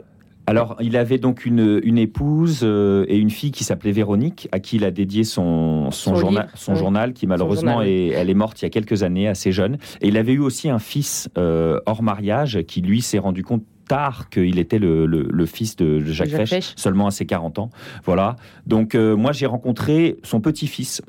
Alors, 0.49 0.77
il 0.81 0.97
avait 0.97 1.19
donc 1.19 1.45
une, 1.45 1.79
une 1.83 1.99
épouse 1.99 2.61
euh, 2.63 3.05
et 3.09 3.19
une 3.19 3.29
fille 3.29 3.51
qui 3.51 3.65
s'appelait 3.65 3.93
Véronique, 3.93 4.49
à 4.51 4.61
qui 4.61 4.77
il 4.77 4.85
a 4.85 4.91
dédié 4.91 5.25
son, 5.25 5.91
son, 5.91 6.15
journal, 6.15 6.49
son 6.55 6.75
journal, 6.75 7.13
qui 7.13 7.27
malheureusement 7.27 7.83
est, 7.83 8.07
elle 8.09 8.31
est 8.31 8.35
morte 8.35 8.63
il 8.63 8.65
y 8.65 8.67
a 8.67 8.71
quelques 8.71 9.03
années, 9.03 9.29
assez 9.29 9.53
jeune. 9.53 9.77
Et 10.01 10.09
il 10.09 10.17
avait 10.17 10.33
eu 10.33 10.39
aussi 10.39 10.71
un 10.71 10.79
fils 10.79 11.29
euh, 11.37 11.81
hors 11.85 12.03
mariage 12.03 12.63
qui, 12.67 12.81
lui, 12.81 13.03
s'est 13.03 13.19
rendu 13.19 13.43
compte 13.45 13.63
tard 13.89 14.31
qu'il 14.31 14.59
était 14.59 14.79
le, 14.79 15.07
le, 15.07 15.47
fils 15.47 15.77
de 15.77 16.01
Jacques, 16.01 16.29
Jacques 16.29 16.73
seulement 16.77 17.09
à 17.09 17.11
ses 17.11 17.27
40 17.27 17.59
ans. 17.59 17.71
Voilà. 18.05 18.37
Donc, 18.67 18.95
euh, 18.95 19.17
moi, 19.17 19.33
j'ai 19.33 19.47
rencontré 19.47 20.19
son 20.23 20.41
petit-fils 20.41 21.03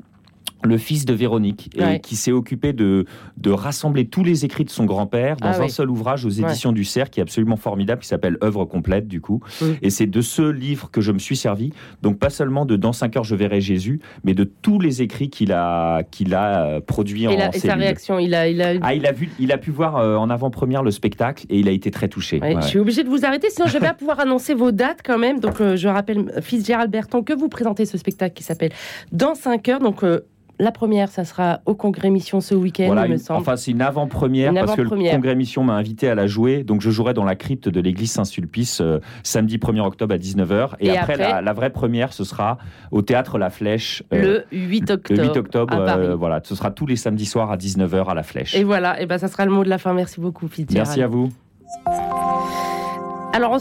le 0.62 0.78
fils 0.78 1.04
de 1.04 1.14
Véronique, 1.14 1.70
et 1.76 2.00
qui 2.00 2.16
s'est 2.16 2.32
occupé 2.32 2.72
de, 2.72 3.06
de 3.36 3.50
rassembler 3.50 4.06
tous 4.06 4.24
les 4.24 4.44
écrits 4.44 4.64
de 4.64 4.70
son 4.70 4.84
grand-père 4.84 5.36
dans 5.36 5.48
ah 5.48 5.62
un 5.62 5.68
seul 5.68 5.90
ouvrage 5.90 6.24
aux 6.24 6.30
éditions 6.30 6.72
du 6.72 6.84
Cerf, 6.84 7.10
qui 7.10 7.20
est 7.20 7.22
absolument 7.22 7.56
formidable, 7.56 8.02
qui 8.02 8.08
s'appelle 8.08 8.36
Œuvre 8.42 8.64
complète, 8.64 9.08
du 9.08 9.20
coup. 9.20 9.40
Et 9.82 9.90
c'est 9.90 10.06
de 10.06 10.20
ce 10.20 10.42
livre 10.42 10.90
que 10.90 11.00
je 11.00 11.12
me 11.12 11.18
suis 11.18 11.36
servi. 11.36 11.72
Donc, 12.02 12.18
pas 12.18 12.30
seulement 12.30 12.64
de 12.66 12.76
Dans 12.76 12.92
cinq 12.92 13.16
heures, 13.16 13.24
je 13.24 13.34
verrai 13.34 13.60
Jésus, 13.60 14.00
mais 14.24 14.34
de 14.34 14.44
tous 14.44 14.80
les 14.80 15.02
écrits 15.02 15.30
qu'il 15.30 15.52
a, 15.52 16.02
qu'il 16.02 16.34
a 16.34 16.66
euh, 16.66 16.80
produits 16.80 17.26
en 17.26 17.30
et 17.30 17.58
sa 17.58 17.74
réaction, 17.74 18.18
il 18.18 18.34
a, 18.34 18.48
il 18.48 18.62
a... 18.62 18.74
Ah, 18.82 18.94
il 18.94 19.06
a, 19.06 19.12
vu, 19.12 19.30
il 19.38 19.52
a 19.52 19.58
pu 19.58 19.70
voir 19.70 19.96
euh, 19.96 20.16
en 20.16 20.30
avant-première 20.30 20.82
le 20.82 20.90
spectacle 20.90 21.46
et 21.48 21.58
il 21.58 21.68
a 21.68 21.72
été 21.72 21.90
très 21.90 22.08
touché. 22.08 22.40
Je 22.42 22.66
suis 22.66 22.78
obligé 22.78 23.02
de 23.04 23.08
vous 23.08 23.24
arrêter, 23.24 23.50
sinon 23.50 23.66
je 23.66 23.72
vais 23.74 23.86
pas 23.86 23.94
pouvoir 23.98 24.20
annoncer 24.20 24.54
vos 24.54 24.72
dates 24.72 25.00
quand 25.04 25.18
même. 25.18 25.40
Donc, 25.40 25.60
euh, 25.60 25.76
je 25.76 25.88
rappelle, 25.88 26.32
fils 26.42 26.66
Gérald 26.66 26.90
Berton, 26.90 27.22
que 27.22 27.32
vous 27.32 27.48
présentez 27.48 27.86
ce 27.86 27.98
spectacle 27.98 28.34
qui 28.34 28.42
s'appelle 28.42 28.72
Dans 29.12 29.34
5 29.34 29.68
heures. 29.68 29.80
Donc, 29.80 30.04
la 30.60 30.72
première, 30.72 31.08
ça 31.08 31.24
sera 31.24 31.60
au 31.64 31.74
Congrès 31.74 32.10
Mission 32.10 32.40
ce 32.40 32.54
week-end, 32.54 32.94
il 33.04 33.12
me 33.12 33.16
semble. 33.16 33.40
Enfin, 33.40 33.56
c'est 33.56 33.70
une 33.70 33.80
avant-première 33.80 34.52
parce 34.52 34.76
que 34.76 34.82
le 34.82 34.90
Congrès 34.90 35.34
Mission 35.34 35.64
m'a 35.64 35.74
invité 35.74 36.08
à 36.08 36.14
la 36.14 36.26
jouer. 36.26 36.64
Donc, 36.64 36.82
je 36.82 36.90
jouerai 36.90 37.14
dans 37.14 37.24
la 37.24 37.34
crypte 37.34 37.68
de 37.68 37.80
l'église 37.80 38.12
Saint-Sulpice 38.12 38.80
euh, 38.80 39.00
samedi 39.22 39.56
1er 39.56 39.80
octobre 39.80 40.14
à 40.14 40.18
19h. 40.18 40.72
Et, 40.80 40.96
après, 40.96 41.16
la, 41.16 41.52
vraie 41.52 41.70
première, 41.70 42.12
ce 42.12 42.24
sera 42.24 42.58
au 42.90 43.00
théâtre 43.02 43.38
La 43.38 43.50
Flèche. 43.50 44.02
Euh, 44.12 44.42
le 44.52 44.58
8 44.58 44.90
octobre. 44.90 45.20
Le 45.20 45.28
8 45.28 45.36
octobre, 45.38 45.74
euh, 45.74 46.14
voilà. 46.14 46.40
Ce 46.44 46.54
sera 46.54 46.70
tous 46.70 46.86
les 46.86 46.96
samedis 46.96 47.26
soirs 47.26 47.50
à 47.50 47.56
19h 47.56 48.08
à 48.08 48.14
La 48.14 48.22
Flèche. 48.22 48.54
Et 48.54 48.64
voilà, 48.64 49.00
et 49.00 49.06
ben, 49.06 49.18
ça 49.18 49.28
sera 49.28 49.46
le 49.46 49.52
mot 49.52 49.64
de 49.64 49.70
la 49.70 49.78
fin. 49.78 49.94
Merci 49.94 50.20
beaucoup, 50.20 50.46
Fitzgerald. 50.46 50.88
Merci 50.88 51.02
à 51.02 51.06
vous. 51.06 51.30
Alors, 53.32 53.52